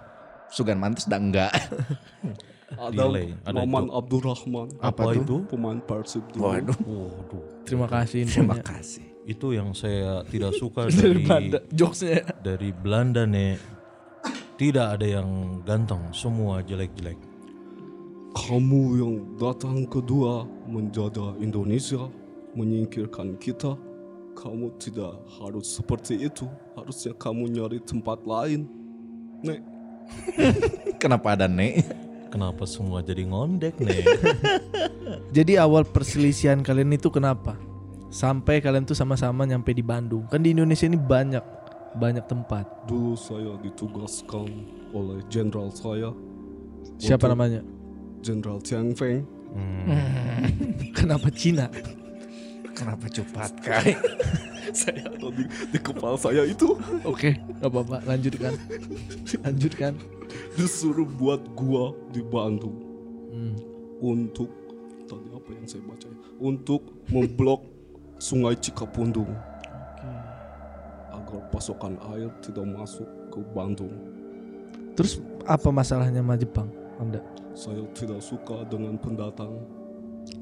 Sugan 0.52 0.80
Mantes 0.80 1.08
dah 1.08 1.20
enggak. 1.20 1.52
Ada 2.76 2.96
Delay, 2.96 3.28
ada 3.42 3.56
Maman 3.60 3.84
itu. 3.86 3.92
Abdurrahman. 3.94 4.68
Apa, 4.78 5.02
itu? 5.12 5.36
Pemain 5.46 5.78
Persib 5.78 6.24
dulu. 6.30 6.42
Waduh. 6.44 6.78
Waduh, 6.80 7.44
Terima 7.64 7.86
kasih 7.86 8.24
Terima 8.24 8.58
kasih. 8.58 9.04
itu 9.24 9.46
yang 9.50 9.72
saya 9.72 10.20
tidak 10.26 10.52
suka 10.54 10.86
Dari 10.90 11.00
dari 11.00 11.20
Belanda. 11.22 11.58
Jokesnya. 11.72 12.20
dari 12.40 12.70
Belanda 12.70 13.22
nih. 13.24 13.56
Tidak 14.54 14.86
ada 14.86 15.02
yang 15.02 15.28
ganteng, 15.62 16.14
semua 16.14 16.62
jelek-jelek. 16.62 17.18
Kamu 18.34 18.82
yang 18.94 19.14
datang 19.34 19.86
kedua 19.86 20.42
menjaga 20.66 21.34
Indonesia. 21.38 22.06
menyingkirkan 22.52 23.34
kita. 23.38 23.74
Kamu 24.34 24.78
tidak 24.78 25.10
harus 25.38 25.74
seperti 25.74 26.22
itu. 26.22 26.46
Harusnya 26.74 27.10
kamu 27.14 27.50
nyari 27.50 27.82
tempat 27.82 28.22
lain. 28.22 28.70
Nek, 29.42 29.58
Kenapa 31.02 31.34
ada 31.34 31.50
nek? 31.50 31.82
Kenapa 32.34 32.66
semua 32.66 32.98
jadi 32.98 33.30
ngondek 33.30 33.78
nih? 33.78 34.02
Jadi 35.36 35.54
awal 35.54 35.86
perselisihan 35.86 36.58
kalian 36.58 36.90
itu 36.90 37.06
kenapa? 37.06 37.54
Sampai 38.10 38.58
kalian 38.58 38.82
tuh 38.82 38.94
sama-sama 38.94 39.46
nyampe 39.46 39.70
di 39.70 39.82
Bandung. 39.82 40.26
Kan 40.26 40.42
di 40.42 40.50
Indonesia 40.50 40.82
ini 40.84 40.98
banyak 40.98 41.42
banyak 41.94 42.26
tempat. 42.26 42.66
dulu 42.90 43.14
saya 43.14 43.54
ditugaskan 43.62 44.50
oleh 44.90 45.22
jenderal 45.30 45.70
saya, 45.70 46.10
Siapa 46.98 47.24
Untuk- 47.24 47.38
namanya? 47.38 47.60
Jenderal 48.18 48.58
Tiang 48.58 48.90
Feng. 48.98 49.22
Kenapa 50.98 51.30
Cina? 51.30 51.70
Kenapa 52.74 53.06
cepat 53.06 53.54
kai? 53.62 53.94
Saya 54.80 55.08
di, 55.12 55.44
di 55.70 55.78
kepala 55.78 56.16
saya 56.16 56.42
itu 56.46 56.78
Oke, 57.04 57.36
nggak 57.60 57.68
apa-apa. 57.68 57.96
Lanjutkan. 58.08 58.52
Lanjutkan. 59.44 59.92
disuruh 60.56 61.06
buat 61.06 61.42
gua 61.54 61.94
di 62.10 62.22
Bandung 62.22 62.74
Hmm. 63.34 63.58
untuk 63.98 64.46
tadi 65.04 65.26
apa 65.34 65.48
yang 65.50 65.66
saya 65.66 65.82
baca 65.82 66.06
ya? 66.06 66.18
Untuk 66.38 66.80
memblok 67.10 67.66
Sungai 68.22 68.54
Cikapundung 68.54 69.26
agar 71.10 71.40
pasokan 71.50 71.98
air 72.14 72.30
tidak 72.38 72.62
masuk 72.64 73.06
ke 73.28 73.42
Bandung. 73.50 73.90
Terus 74.94 75.18
apa 75.44 75.68
masalahnya 75.74 76.22
sama 76.22 76.38
Jepang? 76.38 76.70
Anda? 77.02 77.18
Saya 77.58 77.82
tidak 77.90 78.22
suka 78.22 78.62
dengan 78.70 78.94
pendatang. 78.98 79.50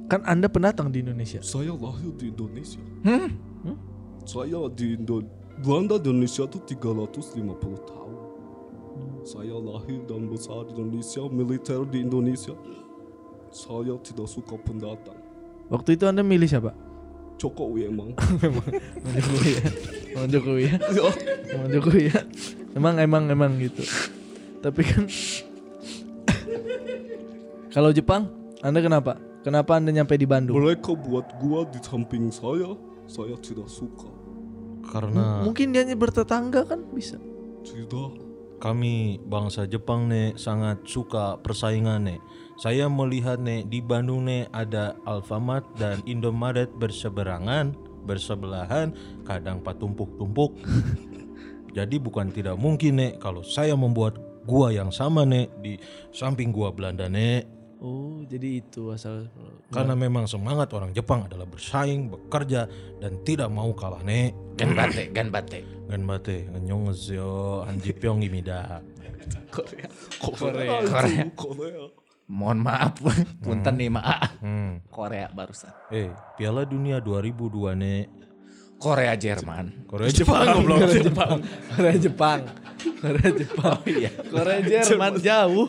Kan 0.07 0.21
Anda 0.29 0.53
pendatang 0.53 0.93
di 0.93 1.01
Indonesia. 1.01 1.41
Saya 1.41 1.73
lahir 1.73 2.13
di 2.21 2.29
Indonesia. 2.29 2.81
Hmm? 3.05 3.33
Saya 4.23 4.71
di 4.71 4.95
Indo 4.95 5.27
Belanda 5.63 5.99
di 5.99 6.09
Indonesia 6.11 6.47
itu 6.47 6.59
350 6.65 7.91
tahun. 7.91 8.15
Saya 9.23 9.55
lahir 9.59 10.03
dan 10.11 10.27
besar 10.27 10.67
di 10.67 10.79
Indonesia, 10.79 11.23
militer 11.31 11.81
di 11.87 12.03
Indonesia. 12.03 12.55
Saya 13.53 13.95
tidak 14.01 14.27
suka 14.27 14.57
pendatang. 14.59 15.19
Waktu 15.71 15.95
itu 15.95 16.05
Anda 16.09 16.25
milih 16.25 16.49
siapa? 16.49 16.73
Jokowi 17.39 17.91
emang. 17.91 18.15
Emang 19.03 19.17
Jokowi 19.19 19.51
ya. 19.51 19.63
Emang 20.15 20.29
Jokowi 20.31 20.63
ya. 20.63 20.77
Emang 21.51 21.69
Jokowi 21.71 22.03
ya. 22.07 22.21
Emang 22.73 22.95
emang 23.03 23.25
emang 23.29 23.53
gitu. 23.59 23.83
Tapi 24.63 24.83
kan 24.87 25.05
kalau 27.73 27.91
Jepang, 27.91 28.29
Anda 28.61 28.85
kenapa? 28.85 29.17
Kenapa 29.43 29.81
Anda 29.81 29.91
nyampe 29.91 30.15
di 30.15 30.29
Bandung? 30.29 30.61
Mereka 30.61 30.93
buat 30.93 31.25
gua 31.41 31.67
di 31.67 31.81
samping 31.83 32.31
saya, 32.31 32.77
saya 33.13 33.37
tidak 33.37 33.69
suka. 33.69 34.09
Karena 34.89 35.45
Mungkin 35.45 35.77
dia 35.77 35.85
bertetangga 35.93 36.65
kan 36.65 36.81
bisa. 36.97 37.21
Tidak. 37.63 38.33
kami 38.63 39.19
bangsa 39.27 39.67
Jepang 39.67 40.07
nih 40.07 40.39
sangat 40.39 40.87
suka 40.87 41.35
persaingan 41.43 42.07
nih. 42.07 42.23
Saya 42.63 42.87
melihat 42.87 43.43
nih 43.43 43.67
di 43.67 43.83
Bandung 43.83 44.31
nih 44.31 44.47
ada 44.55 44.95
Alfamart 45.03 45.67
dan 45.75 45.99
Indomaret 46.07 46.71
berseberangan, 46.79 47.75
bersebelahan, 48.07 48.95
kadang 49.27 49.59
patumpuk-tumpuk. 49.67 50.63
Jadi 51.77 51.99
bukan 51.99 52.31
tidak 52.31 52.55
mungkin 52.55 53.03
nih 53.03 53.19
kalau 53.19 53.43
saya 53.43 53.75
membuat 53.75 54.23
gua 54.47 54.71
yang 54.71 54.95
sama 54.95 55.27
nih 55.27 55.51
di 55.59 55.75
samping 56.15 56.55
gua 56.55 56.71
Belanda 56.71 57.11
nih. 57.11 57.62
Oh, 57.83 58.23
jadi 58.31 58.63
itu 58.63 58.95
asal 58.95 59.27
Karena 59.75 59.99
memang 59.99 60.31
semangat 60.31 60.71
orang 60.71 60.95
Jepang 60.95 61.27
adalah 61.27 61.51
bersaing, 61.51 62.15
bekerja 62.15 62.71
dan 63.03 63.19
tidak 63.27 63.51
mau 63.51 63.75
kalah 63.75 64.07
nih. 64.07 64.31
Gan 64.55 64.79
bate, 64.79 65.11
gan 65.11 65.35
bate. 65.35 65.67
Gan 65.91 66.07
bate, 66.07 66.47
annyeonghaseyo, 66.55 67.67
hanjipyeong 67.67 68.23
imida. 68.23 68.79
Korea. 69.51 69.91
Korea. 70.23 70.79
Korea. 70.87 71.25
Korea. 71.35 71.91
Mohon 72.31 72.59
maaf, 72.71 73.03
punten 73.43 73.75
nih 73.75 73.91
maaf. 73.91 74.31
Hmm. 74.39 74.79
Korea 74.87 75.27
barusan. 75.35 75.75
Eh, 75.91 76.15
Piala 76.39 76.63
Dunia 76.63 77.03
2002 77.03 77.75
nih. 77.75 78.07
Korea 78.83 79.15
Jerman. 79.15 79.87
Korea 79.87 80.11
Jepang 80.11 80.43
goblok. 80.53 80.79
Korea 80.83 80.99
Jepang. 81.01 81.39
Korea 81.71 81.97
Jepang. 81.97 82.41
Korea 82.99 83.31
Jepang. 83.31 83.79
iya. 83.87 84.11
Korea 84.11 84.59
Jerman 84.61 85.13
jauh. 85.19 85.67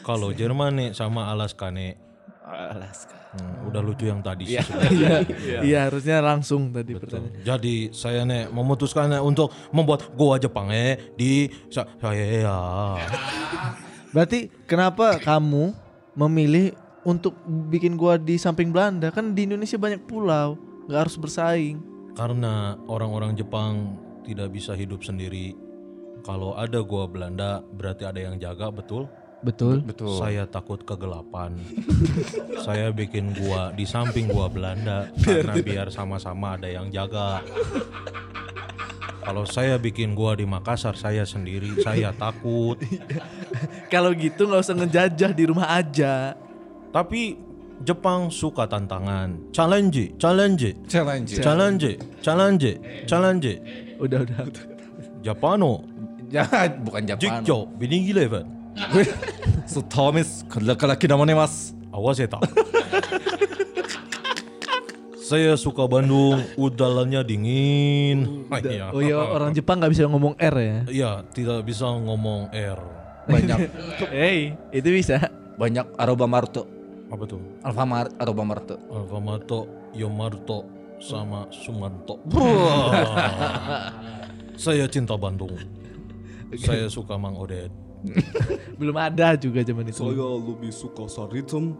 Kalau 0.00 0.32
Jerman 0.32 0.72
nih 0.74 0.88
sama 0.90 1.28
Alaska 1.28 1.68
nih. 1.68 2.00
Alaska. 2.40 3.12
Hmm, 3.34 3.66
udah 3.66 3.82
lucu 3.82 4.06
yang 4.06 4.22
tadi 4.22 4.46
sih. 4.46 4.54
Iya. 4.54 4.62
sebenarnya. 4.62 5.14
Iya, 5.44 5.58
iya 5.60 5.78
harusnya 5.84 6.22
langsung 6.22 6.70
tadi 6.70 6.94
Betul. 6.94 7.20
pertanyaan. 7.20 7.42
Jadi 7.42 7.74
saya 7.90 8.22
nih 8.22 8.48
memutuskan 8.48 9.10
nih 9.10 9.20
untuk 9.20 9.50
membuat 9.68 10.08
goa 10.14 10.38
Jepang 10.38 10.70
eh 10.70 11.12
di 11.12 11.50
sa- 11.68 11.90
saya 11.98 12.24
ya. 12.24 12.58
Berarti 14.08 14.46
kenapa 14.64 15.18
kamu 15.18 15.74
memilih 16.14 16.72
untuk 17.02 17.34
bikin 17.68 17.98
gua 17.98 18.16
di 18.16 18.38
samping 18.38 18.70
Belanda? 18.70 19.10
Kan 19.10 19.34
di 19.34 19.44
Indonesia 19.44 19.76
banyak 19.76 20.06
pulau, 20.06 20.54
nggak 20.86 21.00
harus 21.02 21.16
bersaing. 21.18 21.82
Karena 22.14 22.78
orang-orang 22.86 23.34
Jepang 23.34 23.98
tidak 24.22 24.54
bisa 24.54 24.78
hidup 24.78 25.02
sendiri. 25.02 25.54
Kalau 26.24 26.56
ada 26.56 26.80
goa 26.80 27.10
Belanda 27.10 27.60
berarti 27.60 28.06
ada 28.06 28.22
yang 28.22 28.38
jaga, 28.40 28.70
betul? 28.70 29.10
Betul. 29.44 29.84
Betul. 29.84 30.16
Saya 30.16 30.48
takut 30.48 30.80
kegelapan. 30.80 31.60
saya 32.64 32.88
bikin 32.88 33.36
gua 33.36 33.76
di 33.76 33.84
samping 33.84 34.32
gua 34.32 34.48
Belanda 34.48 35.12
karena 35.20 35.54
biar 35.60 35.86
sama-sama 35.92 36.56
ada 36.56 36.70
yang 36.72 36.88
jaga. 36.88 37.44
Kalau 39.20 39.44
saya 39.44 39.76
bikin 39.76 40.16
gua 40.16 40.32
di 40.32 40.48
Makassar 40.48 40.96
saya 40.96 41.28
sendiri, 41.28 41.76
saya 41.84 42.12
takut. 42.16 42.80
Kalau 43.92 44.16
gitu 44.16 44.48
nggak 44.48 44.64
usah 44.64 44.76
ngejajah 44.80 45.30
di 45.36 45.44
rumah 45.44 45.68
aja. 45.76 46.36
Tapi 46.88 47.36
Jepang 47.84 48.32
suka 48.32 48.64
tantangan. 48.64 49.52
Challenge, 49.52 50.16
challenge, 50.16 50.72
Challenge. 50.88 51.28
challenge, 51.36 51.84
challenge, 52.24 52.66
challenge. 53.04 53.52
Udah 54.00 54.24
udah. 54.24 54.38
Japano, 55.20 55.84
Jangan, 56.28 56.68
bukan 56.82 57.02
Jepang. 57.06 57.20
Jikjo, 57.44 57.58
Winning 57.76 58.04
Eleven. 58.10 58.44
So 59.70 59.80
Thomas, 59.80 60.44
laki-laki 60.50 61.08
namanya 61.08 61.40
Mas. 61.40 61.72
Awas 61.88 62.20
ya 62.20 62.28
tak. 62.28 62.42
Saya 65.24 65.56
suka 65.56 65.88
Bandung, 65.88 66.36
udalannya 66.54 67.24
dingin. 67.24 68.44
Iya. 68.52 68.92
Oh 68.92 69.00
iya 69.00 69.16
orang 69.16 69.56
Jepang 69.56 69.80
nggak 69.80 69.88
bisa 69.88 70.04
ngomong 70.04 70.36
R 70.36 70.56
ya. 70.60 70.76
Iya, 70.84 71.10
tidak 71.32 71.64
bisa 71.64 71.88
ngomong 71.88 72.52
R. 72.52 72.80
Banyak 73.24 73.58
Hey, 74.12 74.52
itu 74.68 74.88
bisa. 74.92 75.32
banyak 75.54 75.86
Aroba 75.96 76.26
Maruto. 76.26 76.66
Apa 77.14 77.30
tuh? 77.30 77.38
Alfamart 77.62 78.10
Aroba 78.18 78.42
Maruto. 78.42 78.74
Alfamato, 78.90 79.60
Yomaruto, 79.94 80.66
sama 80.98 81.46
Sumanto. 81.54 82.18
Saya 84.64 84.90
cinta 84.90 85.14
Bandung. 85.14 85.54
Saya 86.58 86.90
suka 86.90 87.14
Mang 87.14 87.38
Odet. 87.38 87.70
Belum 88.78 88.98
ada 88.98 89.38
juga 89.38 89.62
zaman 89.62 89.86
itu. 89.90 90.02
Saya 90.02 90.26
lebih 90.42 90.74
suka 90.74 91.06
Saritem. 91.06 91.74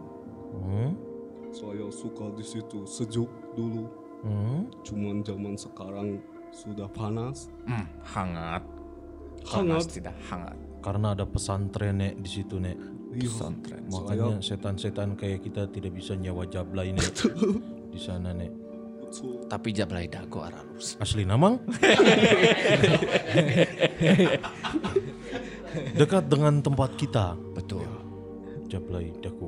Hmm? 0.55 0.95
Saya 1.51 1.87
suka 1.91 2.31
di 2.35 2.43
situ 2.43 2.87
sejuk 2.87 3.27
dulu. 3.59 3.91
Hmm? 4.23 4.71
Cuman 4.87 5.19
zaman 5.23 5.59
sekarang 5.59 6.19
sudah 6.55 6.87
panas. 6.95 7.51
Hmm, 7.67 7.87
hangat. 8.15 8.63
Hangat. 9.51 9.83
Panas 9.83 9.85
tidak 9.91 10.15
hangat. 10.31 10.57
Karena 10.79 11.11
ada 11.11 11.27
pesantren 11.27 11.99
nek 11.99 12.19
di 12.23 12.29
situ 12.29 12.55
nek. 12.59 12.79
Iya. 13.15 13.31
Pesantren. 13.31 13.83
Makanya 13.87 14.43
setan-setan 14.43 15.15
kayak 15.15 15.39
kita 15.41 15.71
tidak 15.71 15.95
bisa 15.95 16.13
nyawa 16.13 16.43
jablay 16.45 16.91
nek. 16.91 17.07
di 17.93 17.99
sana 17.99 18.35
nek. 18.35 18.51
Betul. 18.99 19.47
Tapi 19.47 19.69
jablay 19.71 20.05
dago 20.11 20.43
aralus. 20.43 20.99
Asli 20.99 21.23
namang? 21.23 21.63
Dekat 25.95 26.27
dengan 26.27 26.59
tempat 26.59 26.95
kita. 26.95 27.35
Betul. 27.55 27.87
Jablay 28.67 29.11
daku. 29.19 29.47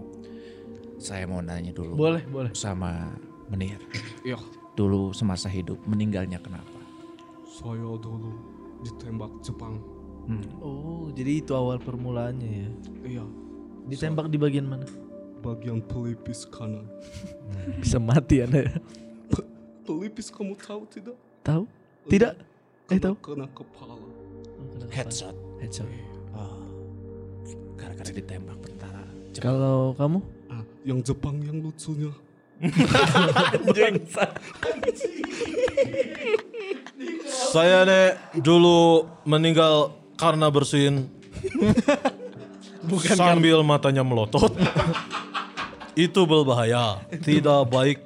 Saya 0.98 1.30
mau 1.30 1.44
nanya 1.46 1.70
dulu 1.76 1.94
Boleh, 1.94 2.24
boleh. 2.26 2.52
sama 2.58 3.12
Menir. 3.54 3.78
Iya. 4.26 4.40
Dulu 4.74 5.14
semasa 5.14 5.46
hidup 5.48 5.78
meninggalnya 5.86 6.42
kenapa? 6.42 6.80
Saya 7.46 7.92
dulu 7.98 8.34
ditembak 8.82 9.30
Jepang. 9.42 9.78
Hmm. 10.28 10.44
Oh, 10.60 11.08
jadi 11.16 11.40
itu 11.40 11.56
awal 11.56 11.80
permulaannya 11.80 12.50
ya. 12.50 12.70
Iya. 13.04 13.26
Ditembak 13.88 14.28
di 14.28 14.38
bagian 14.38 14.68
mana? 14.68 14.84
Bagian 15.40 15.80
pelipis 15.80 16.44
kanan. 16.48 16.88
Bisa 17.82 17.98
mati 17.98 18.44
Anda. 18.44 18.68
Pelipis 19.88 20.28
kamu 20.28 20.60
tahu 20.60 20.84
tidak? 20.92 21.16
Tahu? 21.48 21.64
Tidak? 22.12 22.34
Eh 22.92 23.00
tahu? 23.00 23.16
Kena 23.24 23.48
kepala. 23.56 23.96
Headshot. 24.92 25.36
Headshot. 25.64 25.88
Oh. 26.36 26.68
Gara-gara 27.80 28.12
ditembak 28.12 28.60
tentara. 28.60 29.04
Kalau 29.40 29.96
kamu? 29.96 30.20
Ah, 30.52 30.64
yang 30.84 31.00
Jepang 31.00 31.40
yang 31.44 31.64
lucunya 31.64 32.12
Saya 37.54 37.86
nih 37.86 38.18
dulu 38.42 39.06
meninggal 39.30 39.94
karena 40.18 40.50
bersin 40.50 41.06
sambil 43.14 43.62
matanya 43.64 44.02
melotot. 44.02 44.52
Itu 45.98 46.30
berbahaya, 46.30 47.02
tidak 47.26 47.74
baik 47.74 47.98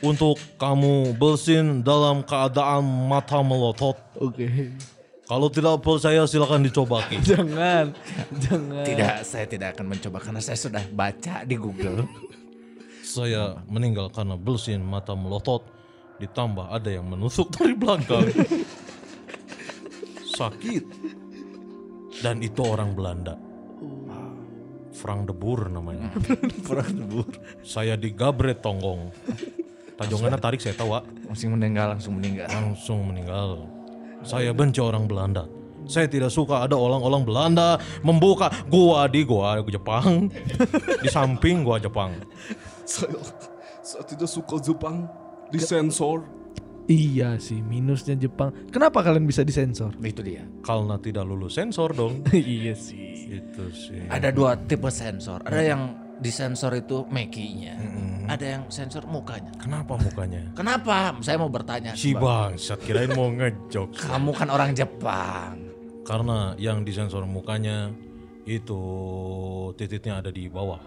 untuk 0.00 0.40
kamu 0.56 1.12
bersin 1.20 1.84
dalam 1.84 2.24
keadaan 2.24 2.80
mata 3.08 3.44
melotot. 3.44 3.96
Oke. 4.16 4.72
Kalau 5.30 5.46
tidak 5.46 5.78
percaya 5.84 6.26
silakan 6.26 6.66
dicoba. 6.66 7.06
Jangan. 7.28 7.94
Jangan. 8.34 8.82
Tidak, 8.82 9.16
saya 9.22 9.46
tidak 9.46 9.78
akan 9.78 9.94
mencoba 9.94 10.18
karena 10.18 10.42
saya 10.42 10.58
sudah 10.58 10.82
baca 10.90 11.46
di 11.46 11.54
Google. 11.54 12.02
Saya 13.06 13.62
meninggal 13.70 14.10
karena 14.10 14.34
bersin 14.34 14.82
mata 14.82 15.14
melotot 15.14 15.62
ditambah 16.18 16.66
ada 16.74 16.90
yang 16.90 17.06
menusuk 17.06 17.46
dari 17.54 17.78
belakang. 17.78 18.26
Sakit. 20.34 20.84
Dan 22.20 22.42
itu 22.42 22.60
orang 22.66 22.96
Belanda. 22.98 23.49
Frank 24.90 25.30
de 25.30 25.34
Boer 25.34 25.70
namanya. 25.70 26.10
Perang 26.66 26.90
debur. 26.90 27.30
Saya 27.62 27.94
digabret 27.94 28.58
tonggong. 28.58 29.14
Tajongannya 29.96 30.38
tarik 30.40 30.58
saya 30.58 30.74
tahu. 30.74 30.98
Langsung 31.30 31.54
meninggal, 31.54 31.94
langsung 31.94 32.14
meninggal. 32.18 32.48
langsung 32.50 32.98
meninggal. 33.06 33.48
Saya 34.26 34.50
benci 34.52 34.82
orang 34.82 35.06
Belanda. 35.06 35.46
Saya 35.88 36.06
tidak 36.06 36.30
suka 36.30 36.68
ada 36.68 36.76
orang-orang 36.76 37.24
Belanda 37.24 37.80
membuka 38.04 38.52
gua 38.68 39.08
di 39.08 39.24
gua 39.24 39.62
Jepang. 39.64 40.28
di 41.02 41.08
samping 41.08 41.64
gua 41.64 41.80
Jepang. 41.80 42.14
Saya 42.84 43.16
saya 43.80 44.04
tidak 44.04 44.28
suka 44.28 44.60
Jepang. 44.60 45.08
Disensor. 45.50 46.39
Iya 46.90 47.38
sih, 47.38 47.62
minusnya 47.62 48.18
Jepang. 48.18 48.50
Kenapa 48.74 49.06
kalian 49.06 49.22
bisa 49.22 49.46
disensor? 49.46 49.94
Itu 50.02 50.26
dia. 50.26 50.42
Karena 50.66 50.98
tidak 50.98 51.22
lulus 51.22 51.54
sensor 51.54 51.94
dong. 51.94 52.26
iya 52.34 52.74
sih. 52.74 53.30
Itu 53.30 53.70
sih. 53.70 54.10
Ada 54.10 54.34
dua 54.34 54.58
tipe 54.58 54.90
sensor. 54.90 55.38
Ada 55.46 55.62
yang 55.62 55.82
disensor 56.18 56.74
itu 56.74 57.06
mekinya. 57.06 57.78
Ada 58.26 58.58
yang 58.58 58.62
sensor 58.74 59.06
mukanya. 59.06 59.54
Kenapa 59.62 59.94
mukanya? 59.94 60.50
Kenapa? 60.58 61.14
Saya 61.22 61.38
mau 61.38 61.46
bertanya. 61.46 61.94
Si 61.94 62.10
Bang. 62.10 62.58
bangsat 62.58 62.82
kirain 62.82 63.14
mau 63.14 63.30
ngejok. 63.30 63.94
Kamu 64.10 64.34
kan 64.34 64.50
orang 64.50 64.74
Jepang. 64.74 65.70
Karena 66.02 66.58
yang 66.58 66.82
disensor 66.82 67.22
mukanya 67.22 67.94
itu 68.50 68.82
titiknya 69.78 70.18
ada 70.18 70.34
di 70.34 70.50
bawah. 70.50 70.82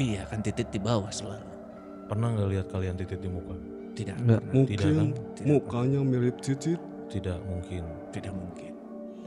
Iya 0.00 0.24
kan 0.24 0.40
titik 0.40 0.72
di 0.72 0.80
bawah 0.80 1.12
selalu. 1.12 1.44
Pernah 2.08 2.32
nggak 2.32 2.48
lihat 2.48 2.66
kalian 2.72 2.96
titik 2.96 3.20
di 3.20 3.28
muka? 3.28 3.79
Tidak. 4.00 4.16
Enggak. 4.16 4.42
Mungkin 4.48 4.76
Tidak, 4.76 4.94
mukanya 5.44 6.00
mirip 6.00 6.36
titit. 6.40 6.80
Tidak 7.12 7.38
mungkin. 7.44 7.84
Tidak 8.14 8.32
mungkin. 8.32 8.72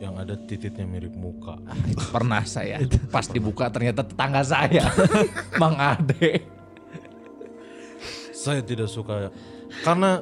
Yang 0.01 0.13
ada 0.25 0.33
titiknya 0.49 0.85
mirip 0.89 1.13
muka. 1.13 1.55
Ah, 1.69 1.77
itu 1.85 2.05
pernah 2.09 2.43
saya. 2.43 2.81
Pas 3.13 3.29
dibuka 3.29 3.69
ternyata 3.69 4.01
tetangga 4.01 4.41
saya. 4.41 4.89
Mang 5.61 5.77
Ade. 5.77 6.41
Saya 8.33 8.59
tidak 8.59 8.91
suka 8.91 9.31
karena 9.87 10.19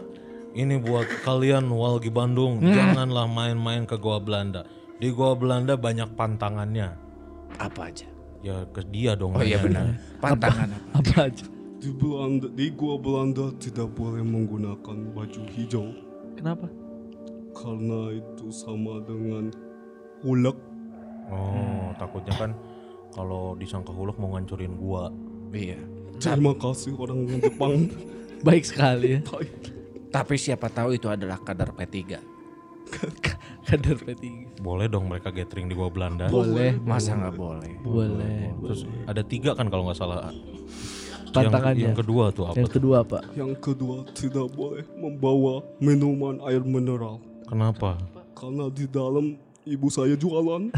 ini 0.54 0.78
buat 0.78 1.10
kalian 1.26 1.66
walgi 1.74 2.14
Bandung 2.14 2.62
janganlah 2.62 3.26
main-main 3.26 3.90
ke 3.90 3.98
Goa 3.98 4.22
Belanda. 4.22 4.62
Di 5.02 5.10
Goa 5.10 5.34
Belanda 5.34 5.74
banyak 5.74 6.14
pantangannya. 6.14 6.94
Apa 7.58 7.90
aja? 7.90 8.06
Ya 8.46 8.62
ke 8.70 8.86
dia 8.86 9.18
dong. 9.18 9.34
Oh 9.34 9.42
iya 9.42 9.58
benar. 9.58 9.98
Pantangan 10.22 10.70
apa? 10.70 11.02
Apa 11.02 11.16
aja? 11.34 11.46
Di 11.82 11.90
Belanda, 11.90 12.46
di 12.54 12.70
gua 12.78 12.96
Belanda 13.02 13.50
tidak 13.58 13.90
boleh 13.98 14.22
menggunakan 14.22 15.18
baju 15.18 15.42
hijau 15.50 15.90
Kenapa? 16.38 16.70
karena 17.52 18.16
itu 18.16 18.48
sama 18.54 19.02
dengan 19.04 19.52
hulek. 20.24 20.58
Oh, 21.32 21.90
takutnya 21.98 22.34
kan 22.38 22.52
kalau 23.12 23.58
disangka 23.58 23.92
huluk 23.92 24.16
mau 24.22 24.38
ngancurin 24.38 24.78
gua. 24.78 25.12
Iya. 25.52 25.82
Terima 26.22 26.54
kasih 26.56 26.96
orang 26.96 27.28
Jepang. 27.42 27.90
Baik 28.48 28.64
sekali 28.66 29.18
ya. 29.18 29.20
Tapi 30.14 30.36
siapa 30.38 30.70
tahu 30.70 30.96
itu 30.96 31.10
adalah 31.10 31.42
kadar 31.42 31.74
P3. 31.74 31.98
Kadar 33.62 33.98
P3. 33.98 34.58
Boleh 34.60 34.90
dong 34.90 35.08
mereka 35.08 35.32
gathering 35.32 35.70
di 35.70 35.76
Goa 35.78 35.90
Belanda. 35.90 36.28
Boleh. 36.28 36.76
Masa 36.82 37.16
nggak 37.16 37.36
boleh? 37.38 37.74
Boleh. 37.86 38.52
Terus 38.66 38.82
ada 39.08 39.22
tiga 39.26 39.54
kan 39.56 39.70
kalau 39.70 39.88
nggak 39.88 40.00
salah. 40.00 40.34
Pantangannya. 41.32 41.80
Yang, 41.80 41.88
yang 41.88 41.98
kedua 41.98 42.24
tuh 42.30 42.44
apa? 42.46 42.56
Yang 42.56 42.68
tuh? 42.68 42.76
kedua 42.76 42.96
apa? 43.02 43.18
Yang 43.34 43.52
kedua 43.60 43.98
tidak 44.12 44.48
boleh 44.52 44.84
membawa 44.94 45.54
minuman 45.80 46.36
air 46.46 46.62
mineral 46.62 47.24
Kenapa? 47.48 47.98
karena 48.32 48.66
di 48.70 48.86
dalam 48.86 49.26
ibu 49.62 49.88
saya 49.88 50.16
jualan. 50.16 50.68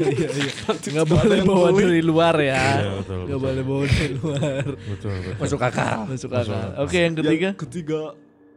Iya 0.00 0.28
iya. 0.32 0.52
Nanti 0.64 0.88
Nggak 0.96 1.04
tidak 1.04 1.04
ada 1.04 1.12
boleh 1.12 1.38
bawa 1.44 1.68
dari 1.76 2.00
luar 2.00 2.34
ya. 2.40 2.56
Iya, 2.56 2.90
betul, 3.04 3.16
Nggak 3.20 3.28
betul. 3.28 3.40
boleh 3.44 3.62
bawa 3.64 3.82
dari 3.84 4.14
luar. 4.16 4.64
Betul, 4.64 5.10
betul. 5.12 5.34
Masuk 5.36 5.60
akal. 5.60 5.98
Masuk 6.08 6.30
akal. 6.32 6.68
Oke 6.80 6.98
yang 6.98 7.14
ketiga. 7.14 7.48
Yang 7.52 7.60
ketiga 7.68 8.00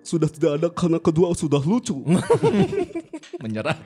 sudah 0.03 0.29
tidak 0.31 0.51
ada 0.59 0.67
karena 0.71 0.99
kedua 0.99 1.27
sudah 1.35 1.59
lucu. 1.59 1.95
Menyerah. 3.43 3.77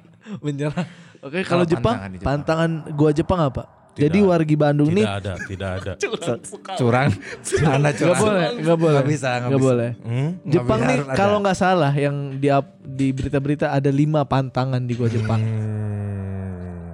Menyerah. 0.41 0.85
Oke 1.21 1.41
kalau 1.41 1.65
Kalau 1.65 1.65
Jepang, 1.65 1.95
Jepang. 2.13 2.21
pantangan 2.21 2.69
gua 2.93 3.09
Jepang 3.09 3.39
apa? 3.41 3.63
Tidak. 3.97 4.03
Jadi 4.03 4.19
wargi 4.21 4.53
Bandung 4.53 4.93
Tidak 4.93 5.01
nih 5.01 5.05
ada, 5.09 5.33
tidak 5.41 5.69
ada. 5.73 5.91
Curang. 6.79 7.09
Anda 7.57 7.77
nggak 7.81 7.95
curang. 7.97 8.19
boleh, 8.21 8.47
nggak 8.61 8.77
boleh, 8.77 8.93
Nggak 8.93 9.09
bisa, 9.09 9.27
nggak 9.27 9.41
nggak 9.41 9.57
bisa. 9.57 9.65
boleh. 9.65 9.89
Hmm? 9.99 10.29
Jepang 10.45 10.79
Nggak 10.79 10.89
nih 10.93 10.99
kalau 11.11 11.35
ada. 11.35 11.43
nggak 11.43 11.57
salah 11.57 11.91
yang 11.91 12.15
di 12.37 12.47
di 12.79 13.07
berita-berita 13.09 13.67
ada 13.69 13.89
lima 13.89 14.21
pantangan 14.23 14.79
di 14.79 14.93
gua 14.93 15.09
Jepang. 15.09 15.41
Hmm. 15.41 16.93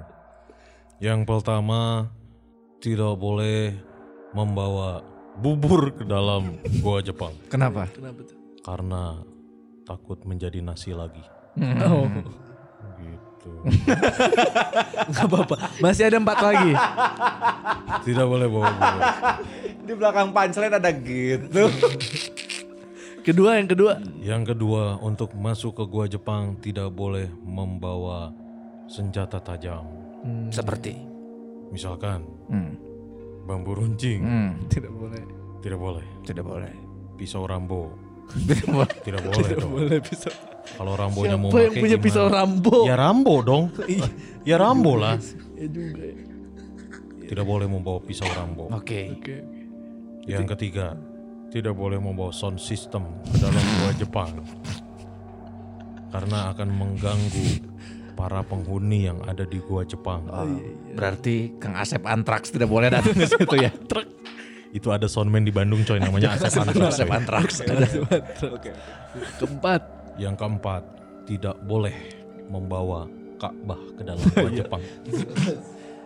Yang 0.96 1.20
pertama 1.22 2.08
tidak 2.80 3.12
boleh 3.14 3.76
membawa 4.32 5.04
bubur 5.36 5.92
ke 5.92 6.04
dalam 6.04 6.56
gua 6.78 6.98
Jepang 6.98 7.34
Kenapa? 7.46 7.84
Kenapa 7.90 8.22
tuh? 8.22 8.36
karena 8.60 9.20
takut 9.82 10.16
menjadi 10.24 10.58
nasi 10.58 10.90
lagi. 10.90 11.20
Oh, 11.84 12.08
Gitu. 13.44 13.50
nggak 15.12 15.26
apa-apa. 15.26 15.56
Masih 15.78 16.08
ada 16.08 16.16
empat 16.16 16.38
lagi. 16.40 16.72
Tidak 18.02 18.24
boleh 18.24 18.48
bawa. 18.48 18.72
Di 19.84 19.92
belakang 19.92 20.32
punchline 20.32 20.72
ada 20.72 20.90
gitu. 20.90 21.68
Kedua 23.24 23.56
yang 23.56 23.64
kedua. 23.64 23.92
Yang 24.20 24.52
kedua 24.52 25.00
untuk 25.00 25.32
masuk 25.32 25.76
ke 25.76 25.84
gua 25.84 26.04
Jepang 26.04 26.56
tidak 26.58 26.88
boleh 26.88 27.28
membawa 27.40 28.32
senjata 28.84 29.40
tajam. 29.40 29.84
Seperti. 30.48 30.96
Misalkan 31.68 32.20
Hmm. 32.46 32.76
bambu 33.44 33.72
runcing, 33.74 34.20
Hmm. 34.20 34.50
Tidak 34.68 34.92
boleh. 34.92 35.24
tidak 35.60 35.80
boleh. 35.80 36.04
Tidak 36.20 36.44
boleh. 36.44 36.72
Pisau 37.16 37.48
Rambo, 37.48 37.96
Tidak 38.44 38.68
boleh. 38.68 38.92
tidak 39.00 39.20
boleh 39.24 39.52
dong. 39.56 39.70
Boleh 39.72 39.98
pisau. 40.00 40.32
Kalau 40.64 40.92
Rambonya 40.96 41.36
mau 41.36 41.52
Siapa 41.52 41.60
yang 41.60 41.70
pakai 41.70 41.82
punya 41.84 41.96
gimana? 41.96 42.06
pisau 42.08 42.26
Rambo? 42.26 42.76
Ya 42.88 42.94
Rambo 42.96 43.34
dong. 43.44 43.64
ya 44.48 44.56
Rambo 44.56 44.92
lah. 44.96 45.16
Ya 45.54 45.66
juga. 45.68 46.02
ya. 46.02 46.14
Tidak 47.24 47.44
boleh 47.44 47.66
membawa 47.68 48.00
pisau 48.00 48.28
Rambo. 48.28 48.68
Oke. 48.72 49.12
Oke. 49.16 49.36
Yang 50.24 50.56
ketiga, 50.56 50.96
tidak 51.52 51.76
boleh 51.76 52.00
membawa 52.00 52.32
sound 52.32 52.56
system 52.58 53.04
ke 53.28 53.36
dalam 53.38 53.60
gua 53.80 53.92
Jepang. 53.94 54.30
Karena 56.08 56.54
akan 56.54 56.68
mengganggu 56.70 57.46
para 58.14 58.40
penghuni 58.40 59.10
yang 59.10 59.18
ada 59.26 59.42
di 59.44 59.58
gua 59.58 59.82
Jepang. 59.82 60.24
Oh, 60.30 60.46
Berarti 60.94 61.58
Kang 61.58 61.74
Asep 61.74 62.02
Antrax 62.06 62.54
tidak 62.54 62.70
boleh 62.70 62.88
datang 62.88 63.12
ke 63.14 63.26
situ 63.26 63.56
ya. 63.58 63.70
Itu 64.74 64.90
ada 64.90 65.06
soundman 65.06 65.46
di 65.46 65.54
Bandung 65.54 65.86
coy 65.86 65.98
namanya 66.02 66.34
Asep 66.34 66.60
Antrax. 66.66 66.98
Asep. 66.98 67.08
Antrax. 67.10 67.48
Oke. 68.48 68.70
Keempat. 69.38 70.03
Yang 70.14 70.34
keempat, 70.38 70.82
tidak 71.24 71.56
boleh 71.64 71.94
membawa 72.46 73.08
Ka'bah 73.34 73.80
ke 73.98 74.02
dalam 74.04 74.22
gua 74.34 74.50
Jepang. 74.50 74.82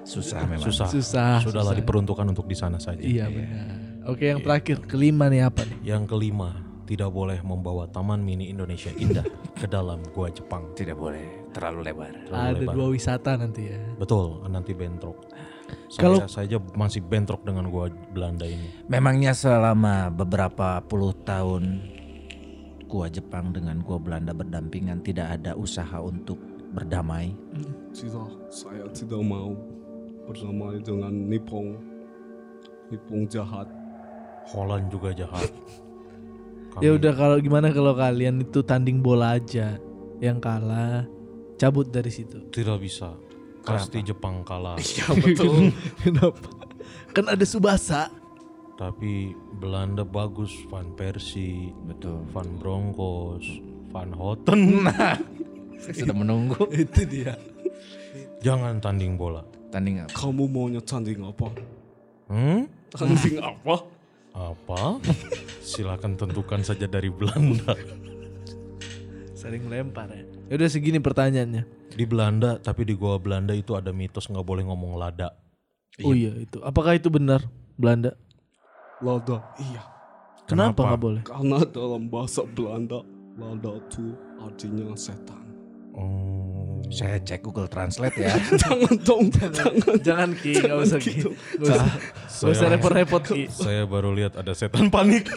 Susah 0.02 0.40
memang. 0.48 0.64
Susah. 0.64 0.88
Susah. 0.88 1.32
Sudahlah 1.44 1.74
susah. 1.74 1.78
diperuntukkan 1.78 2.26
untuk 2.28 2.48
di 2.48 2.56
sana 2.56 2.80
saja. 2.80 3.00
Iya 3.02 3.28
benar. 3.28 3.76
Oke 4.08 4.24
yang 4.32 4.40
terakhir 4.40 4.80
kelima 4.88 5.28
nih 5.28 5.44
apa 5.44 5.68
nih? 5.68 5.92
Yang 5.92 6.16
kelima, 6.16 6.56
tidak 6.88 7.12
boleh 7.12 7.36
membawa 7.44 7.84
Taman 7.84 8.24
Mini 8.24 8.48
Indonesia 8.48 8.88
Indah 8.96 9.26
ke 9.52 9.68
dalam 9.68 10.00
gua 10.16 10.32
Jepang. 10.32 10.72
Tidak 10.72 10.96
boleh. 10.96 11.52
Terlalu 11.52 11.92
lebar. 11.92 12.12
Terlalu 12.24 12.40
Ada 12.48 12.60
lebar. 12.64 12.72
dua 12.72 12.86
wisata 12.88 13.30
nanti 13.36 13.68
ya. 13.68 13.76
Betul, 14.00 14.48
nanti 14.48 14.72
bentrok. 14.72 15.28
Saya, 15.92 16.00
Kalau- 16.00 16.24
saya 16.24 16.48
aja 16.48 16.58
masih 16.72 17.04
bentrok 17.04 17.44
dengan 17.44 17.68
gua 17.68 17.92
Belanda 17.92 18.48
ini. 18.48 18.88
Memangnya 18.88 19.36
selama 19.36 20.08
beberapa 20.08 20.80
puluh 20.80 21.12
tahun 21.12 21.84
gua 22.88 23.06
Jepang 23.06 23.52
dengan 23.52 23.84
gua 23.84 24.00
Belanda 24.00 24.32
berdampingan 24.32 25.04
tidak 25.04 25.38
ada 25.38 25.52
usaha 25.54 26.00
untuk 26.00 26.40
berdamai. 26.72 27.36
Tidak, 27.92 28.48
saya 28.48 28.88
tidak 28.90 29.20
mau 29.20 29.52
berdamai 30.24 30.80
dengan 30.80 31.12
Nippon. 31.12 31.76
Nippon 32.88 33.28
jahat. 33.28 33.68
Holland 34.48 34.88
juga 34.88 35.12
jahat. 35.12 35.52
Kami- 36.72 36.82
Ya 36.84 36.96
udah 36.96 37.12
kalau 37.12 37.36
gimana 37.38 37.68
kalau 37.70 37.92
kalian 37.92 38.40
itu 38.42 38.60
tanding 38.60 39.00
bola 39.00 39.36
aja. 39.36 39.76
Yang 40.18 40.38
kalah 40.42 41.06
cabut 41.54 41.88
dari 41.88 42.10
situ. 42.10 42.42
Tidak 42.50 42.78
bisa. 42.80 43.14
Pasti 43.62 44.00
Jepang 44.00 44.40
kalah. 44.42 44.80
Ya 44.96 45.06
betul. 45.12 45.70
Kenapa? 46.02 46.48
Kan 47.12 47.28
ada 47.28 47.44
Subasa. 47.44 48.08
Tapi 48.78 49.34
Belanda 49.58 50.06
bagus. 50.06 50.54
Van 50.70 50.86
Persie, 50.94 51.74
Betul. 51.90 52.22
Van 52.30 52.46
Bronckhorst, 52.62 53.58
Van 53.90 54.14
Houten. 54.14 54.86
Saya 55.82 55.94
sudah 56.06 56.14
menunggu. 56.14 56.62
itu 56.86 57.02
dia. 57.02 57.34
Jangan 58.38 58.78
tanding 58.78 59.18
bola. 59.18 59.42
Tanding 59.74 60.06
apa? 60.06 60.14
Kamu 60.14 60.46
maunya 60.46 60.78
tanding 60.78 61.26
apa? 61.26 61.50
Hmm? 62.30 62.70
Tanding 62.94 63.42
apa? 63.42 63.82
Apa? 64.30 65.02
Silakan 65.58 66.14
tentukan 66.14 66.62
saja 66.62 66.86
dari 66.86 67.10
Belanda. 67.10 67.74
Sering 69.34 69.66
lempar 69.66 70.06
ya. 70.14 70.22
Ya 70.46 70.54
udah 70.54 70.70
segini 70.70 71.02
pertanyaannya. 71.02 71.66
Di 71.98 72.06
Belanda, 72.06 72.62
tapi 72.62 72.86
di 72.86 72.94
gua 72.94 73.18
Belanda 73.18 73.50
itu 73.58 73.74
ada 73.74 73.90
mitos 73.90 74.30
nggak 74.30 74.46
boleh 74.46 74.62
ngomong 74.70 74.94
lada. 74.94 75.34
Oh 76.06 76.14
iya 76.14 76.30
itu. 76.38 76.62
Apakah 76.62 76.94
itu 76.94 77.10
benar 77.10 77.42
Belanda? 77.74 78.14
Lada. 78.98 79.38
Iya. 79.62 79.82
Kenapa 80.48 80.80
nggak 80.88 81.00
boleh? 81.00 81.22
Karena 81.22 81.58
dalam 81.68 82.08
bahasa 82.08 82.42
Belanda, 82.48 83.04
lada 83.36 83.72
itu 83.78 84.16
artinya 84.40 84.96
setan. 84.96 85.44
Oh. 85.92 86.80
Saya 86.88 87.20
cek 87.20 87.44
Google 87.44 87.68
Translate 87.68 88.16
ya. 88.16 88.32
jangan 88.64 88.94
dong, 89.04 89.28
jangan. 89.28 89.72
Jangan 90.00 90.30
Ki, 90.40 90.56
nggak 90.56 90.78
usah. 90.78 90.98
Nggak 90.98 91.68
usah. 91.68 91.88
Nggak 92.24 92.54
usah 92.56 92.68
repot-repot 92.72 93.22
Ki. 93.28 93.44
Saya 93.52 93.84
baru 93.84 94.16
lihat 94.16 94.40
ada 94.40 94.56
setan 94.56 94.88
panik. 94.88 95.28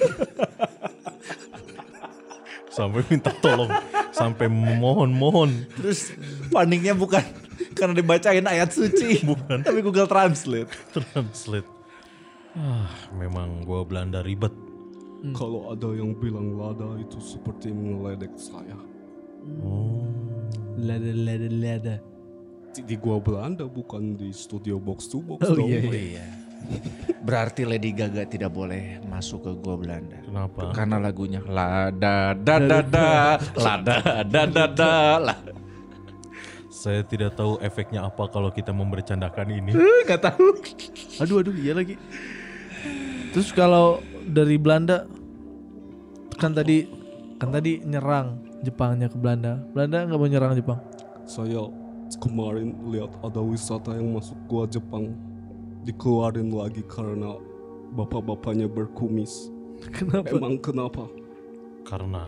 sampai 2.71 3.03
minta 3.11 3.35
tolong, 3.43 3.67
sampai 4.15 4.47
mohon-mohon. 4.47 5.67
Terus 5.75 6.15
paniknya 6.55 6.95
bukan 6.95 7.19
karena 7.75 7.93
dibacain 7.99 8.47
ayat 8.47 8.71
suci. 8.71 9.27
Bukan. 9.27 9.59
Tapi 9.67 9.79
Google 9.83 10.07
Translate. 10.07 10.71
Translate. 10.95 11.80
Ah, 12.51 12.91
memang 13.15 13.63
gua 13.63 13.87
Belanda 13.87 14.19
ribet. 14.19 14.51
Kalau 15.31 15.69
ada 15.71 15.93
yang 15.93 16.17
bilang 16.17 16.57
lada 16.57 16.97
itu 16.97 17.21
seperti 17.21 17.69
mengeledek 17.69 18.33
saya. 18.35 18.75
Lada 20.75 21.11
lada 21.13 21.49
lada. 21.49 21.95
Di, 22.71 22.81
di 22.83 22.95
gua 22.97 23.19
Belanda 23.19 23.67
bukan 23.67 24.15
di 24.15 24.31
studio 24.31 24.79
box 24.79 25.07
to 25.07 25.19
box 25.21 25.43
Oh 25.45 25.55
dong. 25.55 25.67
iya, 25.69 25.79
Oh 25.83 25.95
iya. 25.95 26.25
Berarti 27.21 27.65
Lady 27.65 27.89
Gaga 27.89 28.25
tidak 28.25 28.53
boleh 28.53 29.01
masuk 29.05 29.45
ke 29.45 29.51
gua 29.61 29.75
Belanda. 29.77 30.17
Kenapa? 30.25 30.71
Karena 30.73 30.97
lagunya 30.99 31.39
la 31.45 31.87
da 31.89 32.33
da 32.45 32.55
da 32.59 32.79
da 32.81 33.09
la 33.57 33.73
da 33.79 33.95
da 34.25 34.41
da 34.45 34.65
da 34.67 34.91
la. 35.21 35.35
Saya 36.81 37.05
tidak 37.05 37.37
tahu 37.37 37.61
efeknya 37.61 38.09
apa 38.09 38.25
kalau 38.25 38.49
kita 38.49 38.73
membercandakan 38.73 39.53
ini. 39.53 39.69
Gak 40.09 40.25
tahu. 40.25 40.49
Aduh 41.21 41.45
aduh 41.45 41.53
iya 41.53 41.77
lagi. 41.77 41.93
Terus 43.29 43.53
kalau 43.53 44.01
dari 44.25 44.57
Belanda 44.57 45.05
kan 46.41 46.57
tadi 46.57 46.89
kan 47.37 47.53
tadi 47.53 47.85
nyerang 47.85 48.41
Jepangnya 48.65 49.13
ke 49.13 49.17
Belanda. 49.21 49.61
Belanda 49.77 50.09
nggak 50.09 50.17
mau 50.17 50.25
nyerang 50.25 50.57
Jepang. 50.57 50.81
Saya 51.29 51.69
kemarin 52.17 52.73
lihat 52.89 53.13
ada 53.21 53.45
wisata 53.45 53.93
yang 53.93 54.17
masuk 54.17 54.41
gua 54.49 54.65
Jepang 54.65 55.13
dikeluarin 55.85 56.49
lagi 56.49 56.81
karena 56.89 57.37
bapak-bapaknya 57.93 58.65
berkumis. 58.65 59.53
Kenapa? 59.93 60.33
Emang 60.33 60.57
kenapa? 60.57 61.05
Karena 61.85 62.25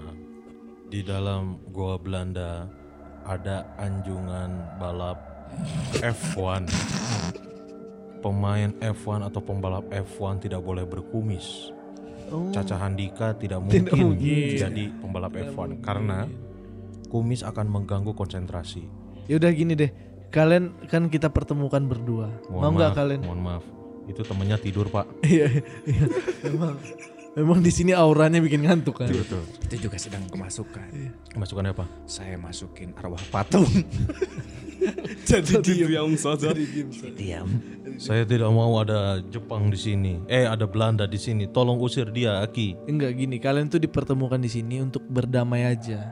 di 0.93 1.01
dalam 1.01 1.57
gua 1.73 1.97
Belanda 1.97 2.69
ada 3.27 3.67
anjungan 3.79 4.51
balap 4.77 5.19
F1. 5.99 6.67
Pemain 8.23 8.71
F1 8.79 9.19
atau 9.27 9.41
pembalap 9.43 9.83
F1 9.91 10.47
tidak 10.47 10.63
boleh 10.63 10.87
berkumis. 10.87 11.75
Caca 12.55 12.79
Handika 12.79 13.35
tidak 13.37 13.61
mungkin, 13.61 14.15
mungkin. 14.15 14.57
jadi 14.57 14.89
pembalap 15.03 15.37
F1 15.37 15.83
karena 15.83 16.25
kumis 17.11 17.45
akan 17.45 17.69
mengganggu 17.69 18.15
konsentrasi. 18.15 18.87
Ya 19.29 19.37
udah 19.37 19.51
gini 19.53 19.77
deh. 19.77 19.91
Kalian 20.33 20.89
kan 20.89 21.13
kita 21.13 21.29
pertemukan 21.29 21.85
berdua. 21.85 22.33
mau 22.49 22.65
Mohon 22.65 22.73
nggak 22.73 22.89
maaf, 22.89 22.97
kalian? 22.97 23.21
Mohon 23.21 23.41
maaf. 23.45 23.63
Itu 24.09 24.25
temennya 24.25 24.57
tidur, 24.57 24.89
Pak. 24.89 25.05
Iya, 25.21 25.47
iya. 25.85 26.05
Memang 26.49 26.75
memang 27.33 27.59
di 27.61 27.71
sini 27.73 27.91
auranya 27.93 28.37
bikin 28.39 28.65
ngantuk 28.65 29.01
kan. 29.01 29.09
Betul. 29.09 29.43
Itu 29.69 29.89
juga 29.89 29.97
sedang 29.97 30.25
kemasukan. 30.29 30.87
Masukannya 31.37 31.73
apa? 31.73 31.85
Saya 32.05 32.37
masukin 32.37 32.93
arwah 32.97 33.21
patung. 33.33 33.65
Jadi 35.29 35.55
diam 35.63 36.13
saja. 36.19 36.51
Diam. 37.15 37.47
Saya 37.95 38.27
tidak 38.27 38.51
mau 38.51 38.75
ada 38.81 39.21
Jepang 39.31 39.71
di 39.71 39.79
sini. 39.79 40.19
Eh, 40.27 40.43
ada 40.43 40.67
Belanda 40.67 41.07
di 41.07 41.15
sini. 41.15 41.47
Tolong 41.47 41.79
usir 41.79 42.09
dia, 42.11 42.43
Aki. 42.43 42.89
Enggak 42.89 43.15
gini, 43.15 43.37
kalian 43.39 43.69
tuh 43.71 43.79
dipertemukan 43.79 44.41
di 44.41 44.49
sini 44.51 44.83
untuk 44.83 45.05
berdamai 45.07 45.69
aja. 45.69 46.11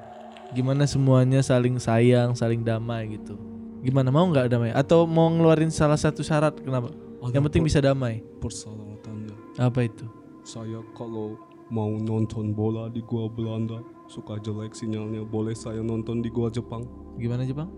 Gimana 0.51 0.83
semuanya 0.83 1.39
saling 1.43 1.79
sayang, 1.79 2.35
saling 2.35 2.63
damai 2.63 3.15
gitu. 3.15 3.39
Gimana 3.81 4.13
mau 4.13 4.27
nggak 4.29 4.51
damai? 4.51 4.71
Atau 4.75 5.09
mau 5.09 5.31
ngeluarin 5.31 5.73
salah 5.73 5.97
satu 5.97 6.21
syarat? 6.21 6.53
Kenapa? 6.61 6.93
Ada 7.21 7.33
Yang 7.33 7.43
penting 7.49 7.63
bisa 7.65 7.79
damai. 7.81 8.21
Persyaratannya. 8.39 9.35
Apa 9.57 9.89
itu? 9.89 10.20
Saya 10.41 10.81
kalau 10.97 11.37
mau 11.69 11.91
nonton 11.95 12.51
bola 12.51 12.89
di 12.89 12.99
gua 13.01 13.29
Belanda 13.29 13.79
suka 14.05 14.35
jelek 14.37 14.75
sinyalnya 14.75 15.23
boleh 15.23 15.55
saya 15.55 15.79
nonton 15.79 16.19
di 16.19 16.27
gua 16.27 16.51
Jepang 16.51 16.83
Gimana 17.15 17.45
Jepang? 17.45 17.69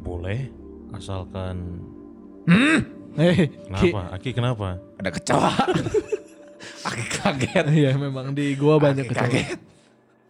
Boleh, 0.00 0.48
asalkan 0.90 1.80
Eh, 3.14 3.46
Ki. 3.46 3.90
kenapa? 3.90 4.00
Aki 4.14 4.30
kenapa? 4.32 4.68
Ada 4.96 5.10
kecoa. 5.10 5.52
Aku 6.88 7.02
kaget. 7.12 7.66
Iya 7.68 7.92
memang 7.94 8.32
di 8.32 8.54
gua 8.54 8.78
banyak 8.78 9.06
Aki 9.06 9.10
kecoa. 9.12 9.22
kaget. 9.28 9.58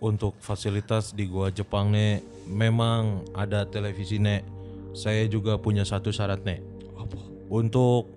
Untuk 0.00 0.32
fasilitas 0.40 1.12
di 1.12 1.28
gua 1.28 1.52
Jepang 1.52 1.92
nih 1.92 2.20
memang 2.48 3.24
ada 3.32 3.64
televisi 3.64 4.16
nek. 4.16 4.42
Saya 4.90 5.28
juga 5.30 5.54
punya 5.56 5.86
satu 5.86 6.10
syarat 6.10 6.42
nek. 6.42 6.60
apa 6.98 7.16
Untuk 7.48 8.10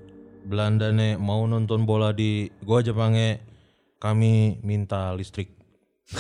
Belanda 0.43 0.89
nek 0.89 1.21
mau 1.21 1.45
nonton 1.45 1.85
bola 1.85 2.09
di 2.11 2.49
gua 2.65 2.81
Jepang 2.81 3.13
nek 3.13 3.52
kami 4.03 4.59
minta 4.59 5.15
listrik. 5.15 5.55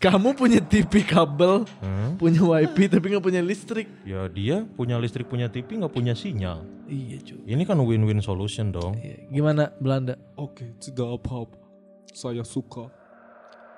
Kamu 0.00 0.34
punya 0.34 0.58
TV 0.58 1.04
kabel, 1.06 1.62
Hmm? 1.78 2.16
punya 2.18 2.42
wifi 2.42 2.88
tapi 2.88 3.12
nggak 3.14 3.22
punya 3.22 3.38
listrik. 3.44 3.86
Ya 4.02 4.26
dia 4.26 4.66
punya 4.74 4.98
listrik 4.98 5.30
punya 5.30 5.46
TV 5.46 5.78
nggak 5.78 5.92
punya 5.94 6.16
sinyal. 6.16 6.66
Iya 6.90 7.22
cuy. 7.22 7.40
Ini 7.46 7.62
kan 7.62 7.78
win-win 7.78 8.18
solution 8.18 8.74
dong. 8.74 8.98
Iya. 8.98 9.30
Gimana 9.30 9.70
Belanda? 9.78 10.18
oke 10.34 10.74
tidak 10.82 11.20
apa-apa 11.20 11.54
saya 12.10 12.42
suka 12.42 12.90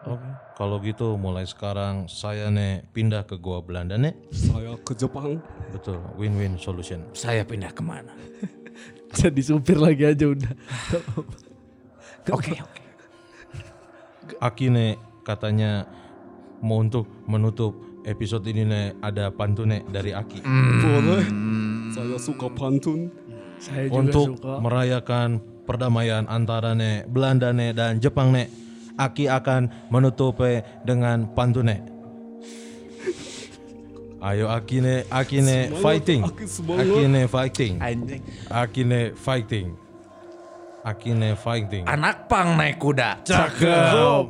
Oke. 0.02 0.26
Kalau 0.58 0.82
gitu 0.82 1.14
mulai 1.14 1.46
sekarang 1.46 2.10
saya 2.10 2.50
nek 2.50 2.90
pindah 2.90 3.22
ke 3.22 3.38
gua 3.38 3.62
Belanda 3.62 3.94
nek. 3.94 4.18
saya 4.34 4.74
ke 4.82 4.98
Jepang 4.98 5.38
Betul, 5.70 6.02
win-win 6.18 6.58
solution. 6.58 7.06
Saya 7.14 7.46
pindah 7.46 7.70
ke 7.70 7.82
mana? 7.86 8.10
Jadi 9.20 9.42
supir 9.44 9.78
lagi 9.78 10.02
aja 10.02 10.26
udah. 10.26 10.50
Oke, 12.30 12.54
oke. 12.54 12.82
Aki 14.38 14.66
nek 14.70 14.94
katanya 15.26 15.90
mau 16.62 16.78
untuk 16.78 17.10
menutup 17.26 17.74
episode 18.06 18.46
ini 18.46 18.62
nek 18.62 19.02
ada 19.02 19.34
pantun 19.34 19.74
nek 19.74 19.82
dari 19.90 20.14
Aki. 20.14 20.38
boleh 20.82 21.26
saya 21.90 22.16
suka 22.18 22.46
pantun 22.54 23.10
Saya 23.58 23.90
juga 23.90 23.98
untuk 23.98 24.26
suka. 24.38 24.62
merayakan 24.62 25.42
perdamaian 25.66 26.26
antara 26.30 26.74
nek 26.78 27.10
Belanda 27.10 27.50
nek 27.50 27.74
dan 27.74 27.98
Jepang 27.98 28.30
nek. 28.30 28.46
Aki 28.92 29.26
akan 29.26 29.90
menutup 29.90 30.38
dengan 30.86 31.26
pantun 31.34 31.66
nek. 31.66 31.82
Ayo 34.22 34.46
Aki 34.46 34.78
nek, 34.78 35.02
Aki 35.10 35.38
Semangat, 35.42 35.82
fighting. 35.82 36.20
Aki 36.22 37.04
nek 37.10 37.26
fighting. 37.26 37.72
Aki 38.46 38.82
nek 38.86 39.06
fighting. 39.18 39.66
Aki 40.82 41.14
nek 41.14 41.38
fighting. 41.38 41.86
Anak 41.86 42.26
pang 42.26 42.58
naik 42.58 42.82
kuda. 42.82 43.22
Cakep. 43.22 44.26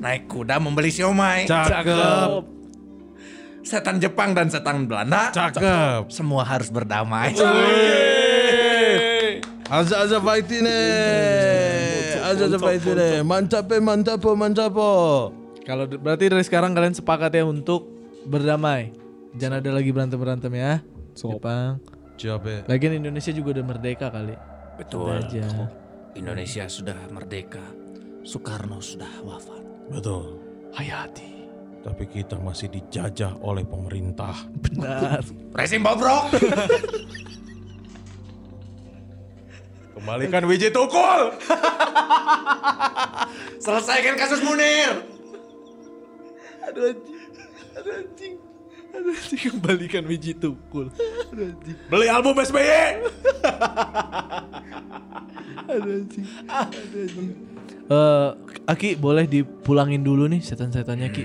Naik 0.00 0.24
kuda 0.24 0.56
membeli 0.56 0.88
siomay. 0.88 1.44
Cakep. 1.44 2.40
Setan 3.60 4.00
Jepang 4.00 4.32
dan 4.32 4.48
setan 4.48 4.88
Belanda. 4.88 5.28
Cakep. 5.28 6.08
Semua 6.08 6.40
harus 6.40 6.72
berdamai. 6.72 7.36
Aza 9.68 10.08
aza 10.08 10.16
fighting 10.24 10.64
nih. 10.64 12.24
Aza 12.24 12.48
aza 12.48 12.56
fighting 12.56 12.96
nih. 12.96 13.20
Mantap 13.20 13.68
eh, 13.68 13.84
mantap 13.84 14.24
oh, 14.24 14.32
mantap 14.32 14.72
oh. 14.72 15.36
Kalau 15.68 15.84
berarti 15.84 16.32
dari 16.32 16.40
sekarang 16.48 16.72
kalian 16.72 16.96
sepakat 16.96 17.36
ya 17.36 17.44
untuk 17.44 17.92
berdamai. 18.24 18.96
Jangan 19.36 19.60
ada 19.60 19.68
lagi 19.68 19.92
berantem 19.92 20.16
berantem 20.16 20.52
ya. 20.56 20.80
Jepang. 21.12 21.76
Siap 22.16 22.40
eh. 22.48 22.64
Lagian 22.64 23.04
Indonesia 23.04 23.36
juga 23.36 23.60
udah 23.60 23.64
merdeka 23.68 24.08
kali. 24.08 24.56
Betul. 24.78 25.18
Aja. 25.18 25.48
Indonesia 26.14 26.64
sudah 26.70 26.96
merdeka. 27.10 27.62
Soekarno 28.22 28.78
sudah 28.78 29.10
wafat. 29.26 29.62
Betul. 29.90 30.38
Hayati. 30.78 31.34
Tapi 31.82 32.04
kita 32.06 32.38
masih 32.38 32.70
dijajah 32.70 33.34
oleh 33.42 33.66
pemerintah. 33.66 34.34
Benar. 34.62 35.22
Resim 35.54 35.82
bobrok. 35.82 36.30
Kembalikan 39.98 40.46
Wiji 40.46 40.70
Tukul. 40.70 41.34
Selesaikan 43.64 44.14
kasus 44.14 44.38
Munir. 44.46 45.02
Aduh 46.70 46.94
anjing. 46.94 47.30
Aduh 47.74 47.92
anjing. 47.98 48.34
Anjing 48.88 49.40
kembalikan 49.52 50.04
biji 50.04 50.32
tukul. 50.34 50.88
Beli 51.88 52.06
album 52.08 52.36
SBY. 52.36 53.04
Anjing. 55.68 56.26
Eh, 57.88 58.28
Aki 58.68 59.00
boleh 59.00 59.24
dipulangin 59.24 60.04
dulu 60.04 60.28
nih 60.28 60.44
setan-setannya 60.44 61.08
Ki. 61.08 61.24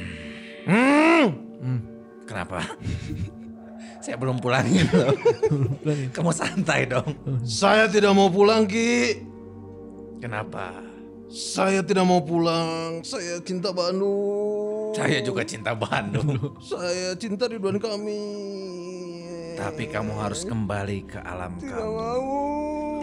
Kenapa? 2.23 2.63
Saya 4.03 4.19
belum 4.19 4.39
pulangin 4.43 4.83
loh. 4.95 5.15
Pulangin. 5.79 6.07
Kamu 6.11 6.31
santai 6.35 6.87
dong. 6.87 7.07
Saya 7.43 7.87
tidak 7.87 8.11
mau 8.11 8.27
pulang 8.27 8.67
Ki. 8.67 9.15
Kenapa? 10.19 10.71
Saya 11.31 11.83
tidak 11.83 12.03
mau 12.03 12.19
pulang. 12.23 13.03
Saya 13.03 13.39
cinta 13.43 13.71
Bandung. 13.75 14.72
Saya 14.93 15.19
juga 15.25 15.41
cinta 15.43 15.73
Bandung. 15.73 16.53
Saya 16.61 17.17
cinta 17.17 17.49
Ridwan 17.49 17.81
kami. 17.81 18.21
Tapi 19.53 19.85
kamu 19.89 20.13
harus 20.17 20.45
kembali 20.45 21.05
ke 21.05 21.19
alam 21.21 21.57
Tidak 21.61 21.73
kamu. 21.73 21.93
mau. 21.93 22.25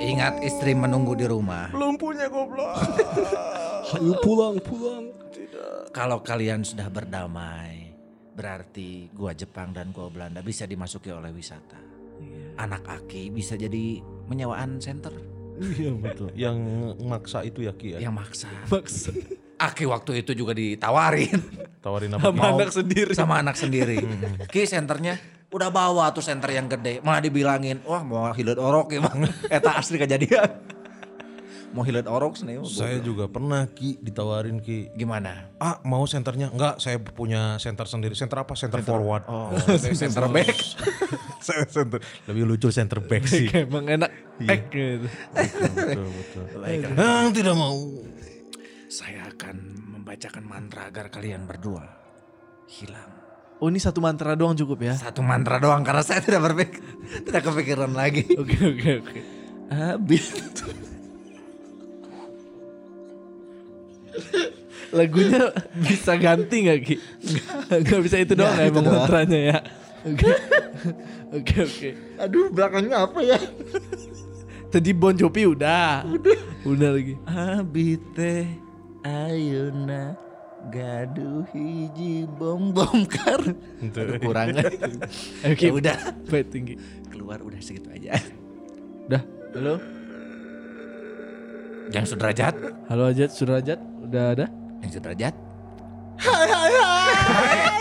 Ingat 0.01 0.43
istri 0.43 0.73
menunggu 0.75 1.15
di 1.15 1.27
rumah. 1.29 1.71
Belum 1.71 1.95
punya 1.95 2.27
goblok. 2.27 2.75
Ayo 3.95 4.15
pulang, 4.23 4.57
pulang. 4.63 5.11
Kalau 5.91 6.23
kalian 6.23 6.63
sudah 6.63 6.87
berdamai, 6.87 7.91
berarti 8.35 9.11
gua 9.11 9.35
Jepang 9.35 9.75
dan 9.75 9.91
gua 9.91 10.07
Belanda 10.09 10.41
bisa 10.41 10.65
dimasuki 10.65 11.11
oleh 11.11 11.35
wisata. 11.35 11.79
Anak 12.61 12.85
Aki 12.87 13.33
bisa 13.33 13.57
jadi 13.57 14.05
menyewaan 14.29 14.77
center 14.77 15.13
Iya 15.61 15.93
betul. 15.93 16.29
Yang 16.33 16.57
maksa 17.05 17.45
itu 17.45 17.69
ya 17.69 17.73
Ki 17.77 17.97
ya. 17.97 17.99
yang 18.01 18.17
maksa. 18.17 18.49
Maksa. 18.73 19.13
Aki 19.61 19.85
waktu 19.85 20.25
itu 20.25 20.33
juga 20.33 20.57
ditawarin 20.57 21.37
Tawarin 21.81 22.13
apa? 22.13 22.29
Sama 22.29 22.37
Mau- 22.37 22.57
anak 22.57 22.73
sendiri. 22.73 23.13
sama 23.13 23.35
anak 23.41 23.57
sendiri. 23.57 23.97
Ki 24.53 24.65
senternya 24.65 25.17
udah 25.49 25.69
bawa 25.69 26.13
tuh 26.13 26.21
senter 26.21 26.53
yang 26.53 26.65
gede, 26.65 27.01
malah 27.01 27.19
dibilangin, 27.19 27.81
wah 27.83 28.01
mau 28.01 28.31
hilet 28.31 28.55
orok 28.55 28.93
ya 28.93 29.01
bang. 29.01 29.25
Eta 29.57 29.77
asli 29.77 29.97
kejadian. 29.97 30.49
mau 31.71 31.87
hilet 31.87 32.03
orok 32.05 32.35
sih. 32.35 32.59
Saya 32.67 32.99
juga 32.99 33.31
pernah 33.31 33.65
Ki 33.65 33.95
ditawarin 33.97 34.59
Ki. 34.59 34.91
Gimana? 34.93 35.49
Ah 35.57 35.79
mau 35.87 36.03
senternya? 36.03 36.51
Enggak, 36.51 36.83
saya 36.83 36.99
punya 36.99 37.57
center 37.57 37.87
sendiri. 37.87 38.13
Center 38.13 38.43
apa? 38.43 38.53
Center, 38.59 38.83
forward. 38.83 39.23
Oh, 39.25 39.55
center 39.97 40.27
back. 40.29 40.51
saya 41.41 41.65
center. 41.65 42.03
Lebih 42.27 42.43
lucu 42.45 42.69
center 42.69 42.99
back 43.01 43.23
sih. 43.25 43.47
Kayak 43.49 43.71
emang 43.71 43.87
enak. 43.87 44.11
Iya. 44.43 44.51
Ek 44.53 44.63
gitu. 44.69 45.07
betul, 45.33 46.07
betul. 46.11 46.45
Tidak 47.33 47.55
mau. 47.55 47.79
Saya 48.91 49.31
akan 49.31 49.55
membacakan 49.87 50.43
mantra 50.43 50.91
agar 50.91 51.15
kalian 51.15 51.47
berdua 51.47 51.87
hilang. 52.67 53.07
Oh 53.63 53.71
ini 53.71 53.79
satu 53.79 54.03
mantra 54.03 54.35
doang 54.35 54.59
cukup 54.59 54.83
ya? 54.83 54.99
Satu 54.99 55.23
mantra 55.23 55.63
doang 55.63 55.87
karena 55.87 56.03
saya 56.03 56.19
tidak 56.19 56.51
berpikir, 56.51 56.83
tidak 57.31 57.47
kepikiran 57.47 57.95
lagi. 57.95 58.27
Oke 58.43 58.59
oke 58.59 58.91
oke. 58.99 59.19
Habis. 59.71 60.27
Lagunya 64.99 65.55
bisa 65.87 66.19
ganti 66.19 66.67
gak 66.67 66.83
Ki? 66.83 66.99
Gak 67.87 68.01
bisa 68.03 68.19
itu 68.19 68.35
doang 68.35 68.59
ya 68.59 68.67
itu 68.67 68.75
emang 68.75 68.91
doang. 68.91 69.07
mantranya 69.07 69.39
ya? 69.39 69.59
Oke. 70.03 70.35
Oke 71.31 71.55
oke. 71.63 71.91
Aduh 72.19 72.51
belakangnya 72.51 73.07
apa 73.07 73.23
ya? 73.23 73.39
Tadi 74.67 74.91
Bon 74.91 75.15
Jovi 75.15 75.47
udah. 75.47 76.11
Udah. 76.11 76.39
Udah 76.67 76.91
lagi. 76.91 77.15
Abite 77.23 78.67
ayuna 79.03 80.15
gaduh 80.69 81.49
hiji 81.57 82.29
bom 82.29 82.71
bom 82.71 83.09
kar. 83.15 83.41
Aduh, 83.81 84.21
kurang. 84.21 84.53
Oke. 85.49 85.65
Ya 85.67 85.73
udah. 85.73 85.97
Baik 86.29 86.53
tinggi. 86.53 86.75
Keluar 87.09 87.41
udah 87.41 87.61
segitu 87.65 87.89
aja. 87.89 88.21
Udah. 89.09 89.23
Halo. 89.57 89.75
Yang 91.91 92.15
sudrajat, 92.15 92.55
Halo 92.87 93.11
Ajat, 93.11 93.35
Surajat. 93.35 93.83
Udah 93.99 94.25
ada? 94.39 94.47
yang 94.79 94.93
sudrajat. 94.95 95.35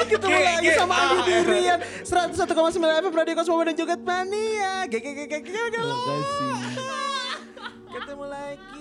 Ketemu 0.09 0.39
lagi 0.41 0.69
sama 0.73 0.95
Andi 0.97 1.33
Dirian 1.45 1.79
101,9 2.01 2.49
FM 2.79 3.13
Radio 3.13 3.35
Kosmo 3.37 3.61
dan 3.61 3.75
Joget 3.77 4.01
Mania 4.01 4.87
gek, 4.89 5.03
gek, 5.03 5.27
gek. 5.29 5.43
Terima 5.45 5.97
kasih. 6.09 6.53
Ketemu 7.93 8.25
lagi 8.25 8.78